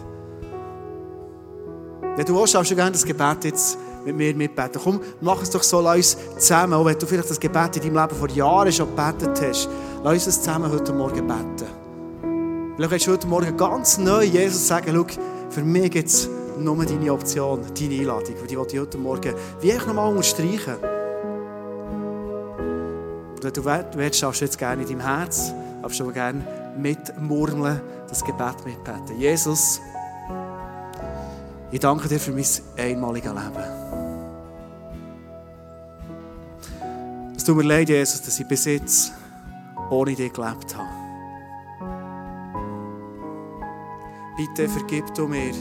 Wenn 2.16 2.26
du 2.26 2.36
willst, 2.36 2.56
darfst 2.56 2.72
du 2.72 2.76
gerne 2.76 2.94
das 2.94 3.06
Gebet 3.06 3.44
jetzt 3.44 3.78
mit 4.06 4.18
mir 4.18 4.34
mitbeten. 4.34 4.82
Komm, 4.84 5.00
mach 5.22 5.40
es 5.44 5.52
doch 5.52 5.62
so, 5.62 5.82
lass 5.82 6.16
uns 6.16 6.18
zusammen, 6.40 6.74
auch 6.74 6.86
wenn 6.86 6.98
du 6.98 7.06
vielleicht 7.06 7.30
das 7.30 7.40
Gebet 7.40 7.76
in 7.76 7.84
deinem 7.84 7.96
Leben 7.96 8.16
vor 8.16 8.30
Jahren 8.32 8.72
schon 8.72 8.90
gebetet 8.90 9.40
hast, 9.40 9.70
lass 10.04 10.26
uns 10.26 10.42
zusammen 10.42 10.72
heute 10.72 10.94
Morgen 10.94 11.28
beten. 11.28 12.74
Vielleicht 12.76 12.92
willst 12.92 13.06
du 13.06 13.12
heute 13.12 13.28
Morgen 13.28 13.56
ganz 13.56 14.00
neu 14.00 14.24
Jesus 14.24 14.68
sagen, 14.68 14.92
schau, 14.96 15.06
für 15.52 15.62
mich 15.62 15.92
gibt 15.92 16.08
es 16.08 16.28
nur 16.64 16.86
deine 16.86 17.14
Option, 17.14 17.62
deine 17.78 17.96
Einladung, 17.96 18.36
die 18.48 18.56
will 18.56 18.68
ich 18.68 18.80
heute 18.80 18.98
Morgen 18.98 19.34
wie 19.62 19.72
ich 19.72 19.86
nochmal 19.86 20.10
unterstreichen. 20.10 20.76
Und 23.36 23.44
wenn 23.44 23.54
du 23.54 23.66
willst, 23.66 24.22
darfst 24.22 24.42
du 24.42 24.46
jetzt 24.46 24.58
gerne 24.58 24.82
in 24.84 24.88
deinem 24.88 25.02
Herz, 25.02 25.54
aber 25.82 26.12
gerne 26.12 26.42
mitmurmeln, 26.78 27.82
das 28.08 28.24
Gebet 28.24 28.66
mitbeten. 28.66 29.18
Jesus, 29.20 29.82
ich 31.72 31.80
danke 31.80 32.08
dir 32.08 32.20
für 32.20 32.32
mein 32.32 32.46
einmaliges 32.78 33.32
Leben. 33.32 33.90
Es 37.36 37.44
tut 37.44 37.56
mir 37.56 37.64
leid, 37.64 37.90
Jesus, 37.90 38.22
dass 38.22 38.40
ich 38.40 38.48
bis 38.48 38.66
jetzt 38.66 39.14
ohne 39.90 40.14
dich 40.16 40.34
gelebt 40.34 40.76
habe. 40.76 40.90
Bitte 44.36 44.70
vergib 44.70 45.14
du 45.16 45.28
mir 45.28 45.54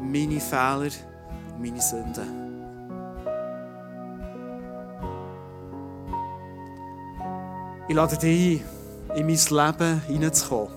meine 0.00 0.40
Fehler 0.40 0.90
und 1.54 1.60
meine 1.60 1.80
Sünden. 1.80 2.50
Ich 7.88 7.94
lade 7.94 8.16
dich 8.16 8.62
ein, 9.08 9.18
in 9.18 9.26
mein 9.26 9.36
Leben 9.36 10.00
hineinzukommen. 10.06 10.68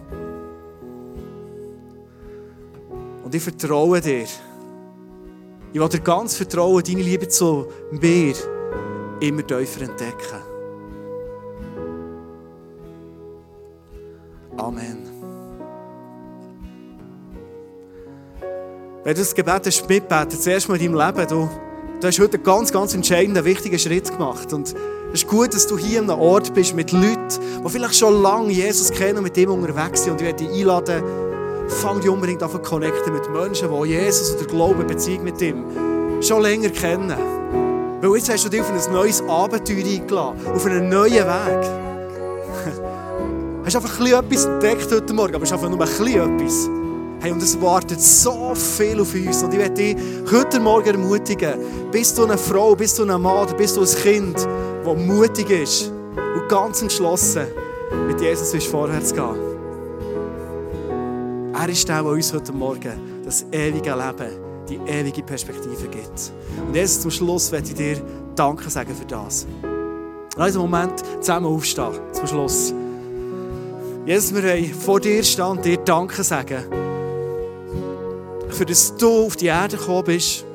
Und 3.23 3.35
ich 3.35 3.43
vertraue 3.43 4.01
dir. 4.01 4.25
Ich 5.73 5.79
will 5.79 5.89
dir 5.89 5.99
ganz 5.99 6.35
vertrauen, 6.35 6.83
deine 6.83 7.01
Liebe 7.01 7.27
zu 7.27 7.67
mir 7.91 8.33
immer 9.19 9.45
tiefer 9.45 9.81
entdecken. 9.81 10.52
Wenn 19.03 19.15
du 19.15 19.21
das 19.21 19.33
Gebet 19.35 19.65
hast 19.65 19.89
mitbeten, 19.89 20.39
zuerst 20.39 20.69
mal 20.69 20.79
in 20.79 20.93
deinem 20.93 21.05
Leben, 21.05 21.27
du, 21.27 21.49
du 21.99 22.07
hast 22.07 22.19
heute 22.19 22.35
einen 22.35 22.43
ganz, 22.43 22.71
ganz 22.71 22.93
entscheidenden, 22.93 23.43
wichtigen 23.43 23.77
Schritt 23.77 24.09
gemacht. 24.09 24.53
Und 24.53 24.73
es 25.13 25.23
ist 25.23 25.27
gut, 25.27 25.53
dass 25.53 25.67
du 25.67 25.77
hier 25.77 25.99
an 25.99 26.09
einem 26.09 26.21
Ort 26.21 26.53
bist 26.53 26.73
mit 26.73 26.93
Leuten, 26.93 27.27
die 27.65 27.69
vielleicht 27.69 27.95
schon 27.95 28.21
lange 28.21 28.53
Jesus 28.53 28.91
kennen 28.91 29.17
und 29.17 29.23
mit 29.23 29.35
ihm 29.35 29.51
unterwegs 29.51 30.03
sind. 30.03 30.13
Und 30.13 30.21
ich 30.21 30.27
werde 30.27 30.45
dich 30.45 30.57
einladen, 30.57 31.03
fang 31.67 31.99
dich 31.99 32.09
unbedingt 32.09 32.41
an 32.41 32.49
zu 32.49 32.59
connecten 32.59 33.11
mit 33.11 33.29
Menschen, 33.29 33.67
die 33.69 33.89
Jesus 33.89 34.37
oder 34.37 34.45
Glauben, 34.45 34.87
Beziehung 34.87 35.25
mit 35.25 35.41
ihm 35.41 35.65
schon 36.21 36.41
länger 36.41 36.69
kennen. 36.69 37.13
Weil 37.99 38.15
jetzt 38.15 38.31
hast 38.31 38.45
du 38.45 38.49
dich 38.49 38.61
auf 38.61 38.71
ein 38.71 38.93
neues 38.93 39.21
Abenteuer 39.27 39.85
eingeladen, 39.85 40.47
auf 40.47 40.65
einen 40.65 40.87
neuen 40.87 41.11
Weg. 41.11 41.25
hast 43.65 43.75
einfach 43.75 43.99
ein 43.99 44.05
bisschen 44.05 44.23
etwas 44.23 44.45
entdeckt 44.45 44.89
heute 44.93 45.13
Morgen, 45.13 45.35
aber 45.35 45.43
es 45.43 45.49
ist 45.49 45.53
einfach 45.53 45.69
nur 45.69 45.81
ein 45.81 45.89
bisschen 45.89 46.39
etwas. 46.39 46.69
Hey, 47.23 47.31
und 47.31 47.41
es 47.41 47.59
wartet 47.61 48.01
so 48.01 48.53
viel 48.53 48.99
auf 48.99 49.13
uns. 49.13 49.43
Und 49.43 49.53
ich 49.53 49.59
werde 49.59 49.75
dich 49.75 49.95
heute 50.29 50.59
Morgen 50.59 50.87
ermutigen, 50.87 51.53
bist 51.89 52.17
du 52.17 52.25
eine 52.25 52.37
Frau, 52.37 52.75
bist 52.75 52.99
du 52.99 53.03
ein 53.03 53.21
Mann 53.21 53.47
bist 53.55 53.77
du 53.77 53.81
ein 53.81 53.87
Kind, 53.87 54.35
das 54.35 54.97
mutig 54.97 55.49
ist 55.49 55.89
und 56.13 56.49
ganz 56.49 56.81
entschlossen 56.81 57.45
mit 58.07 58.19
Jesus 58.19 58.53
ist 58.53 58.67
vorwärts 58.67 59.13
gehen. 59.13 59.37
Er 61.53 61.69
ist 61.69 61.87
der, 61.87 62.03
der 62.03 62.11
uns 62.11 62.33
heute 62.33 62.51
Morgen 62.51 63.21
das 63.23 63.45
ewige 63.53 63.95
Leben, 63.95 64.65
die 64.67 64.79
ewige 64.85 65.23
Perspektive 65.23 65.87
gibt. 65.87 66.33
Und 66.67 66.75
jetzt 66.75 67.03
zum 67.03 67.09
Schluss 67.09 67.49
werde 67.53 67.69
ich 67.69 67.73
dir 67.73 68.01
Danke 68.35 68.69
sagen 68.69 68.93
für 68.93 69.05
das. 69.05 69.47
Lass 70.35 70.47
uns 70.47 70.57
einen 70.57 70.69
Moment 70.69 71.01
zusammen 71.21 71.45
aufstehen, 71.45 71.93
zum 72.11 72.27
Schluss. 72.27 72.73
Jesus, 74.05 74.35
wir 74.35 74.43
wollen 74.43 74.73
vor 74.73 74.99
dir 74.99 75.23
stehen 75.23 75.45
und 75.45 75.63
dir 75.63 75.77
Danke 75.77 76.21
sagen. 76.21 76.82
Für 78.53 78.65
das 78.65 78.95
du 78.95 79.25
auf 79.25 79.35
die 79.35 79.47
Erde 79.47 79.77
gekommen 79.77 80.03
bist, 80.03 80.45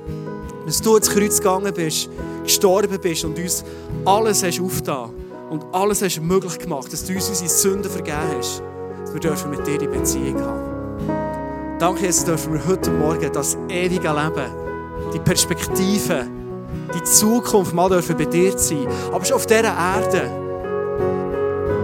dass 0.66 0.80
du 0.80 0.96
ins 0.96 1.10
Kreuz 1.10 1.38
gegangen 1.38 1.74
bist, 1.74 2.08
gestorben 2.44 2.98
bist 3.00 3.24
und 3.24 3.36
uns 3.38 3.64
alles 4.04 4.42
hast 4.44 4.60
aufgetan 4.60 5.10
und 5.50 5.64
alles 5.72 6.00
hast 6.02 6.20
möglich 6.20 6.58
gemacht, 6.58 6.92
dass 6.92 7.04
du 7.04 7.14
uns 7.14 7.28
unsere 7.28 7.48
Sünden 7.48 7.90
vergeben 7.90 8.18
hast, 8.38 8.62
dass 9.02 9.14
wir 9.14 9.20
dürfen 9.20 9.50
mit 9.50 9.66
dir 9.66 9.78
die 9.78 9.88
Beziehung 9.88 10.40
haben. 10.40 11.78
Danke, 11.80 12.06
Jesus, 12.06 12.24
dürfen 12.24 12.52
wir 12.52 12.66
heute 12.66 12.90
Morgen 12.92 13.32
das 13.32 13.56
ewige 13.68 14.08
Leben, 14.08 14.52
die 15.12 15.18
Perspektive, 15.18 16.26
die 16.94 17.02
Zukunft 17.02 17.74
mal 17.74 17.88
dürfen 17.88 18.16
bei 18.16 18.26
dir 18.26 18.56
sein, 18.56 18.86
aber 19.12 19.24
schon 19.24 19.36
auf 19.36 19.46
dieser 19.46 19.64
Erde 19.64 20.47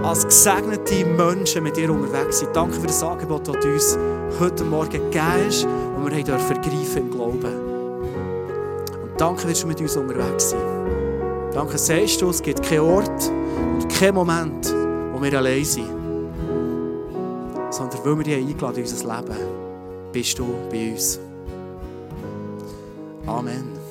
als 0.04 0.24
gesegnete 0.24 1.04
Menschen 1.06 1.62
mit 1.62 1.76
dir 1.76 1.90
unterwegs 1.90 2.40
sind. 2.40 2.54
Danke 2.54 2.78
für 2.78 2.86
das 2.86 3.02
Angebot, 3.02 3.48
das 3.48 3.56
du 3.60 3.72
uns 3.72 3.98
heute 4.38 4.64
Morgen 4.64 4.90
gegeben 4.90 5.46
hast 5.46 5.64
und 5.64 6.14
wir 6.14 6.22
dürfen 6.22 6.46
vergreifen 6.46 7.02
im 7.02 7.10
Glauben. 7.10 7.44
Und 9.02 9.18
danke, 9.18 9.48
dass 9.48 9.60
du 9.60 9.66
mit 9.66 9.80
uns 9.80 9.96
unterwegs 9.96 10.50
sein. 10.50 10.60
Danke, 11.54 11.78
sagst 11.78 12.20
du, 12.20 12.28
es 12.28 12.42
gibt 12.42 12.62
keinen 12.62 12.80
Ort 12.80 13.30
und 13.30 13.88
keinen 13.88 14.14
Moment, 14.14 14.74
wo 15.12 15.22
wir 15.22 15.38
allein 15.38 15.64
sind. 15.64 15.88
Sondern 17.70 18.04
weil 18.04 18.18
wir 18.18 18.24
dich 18.24 18.36
eingeladen 18.36 18.76
in 18.76 18.82
unser 18.82 19.16
Leben, 19.16 19.36
bist 20.12 20.38
du 20.38 20.46
bei 20.70 20.92
uns. 20.92 21.18
Amen. 23.26 23.83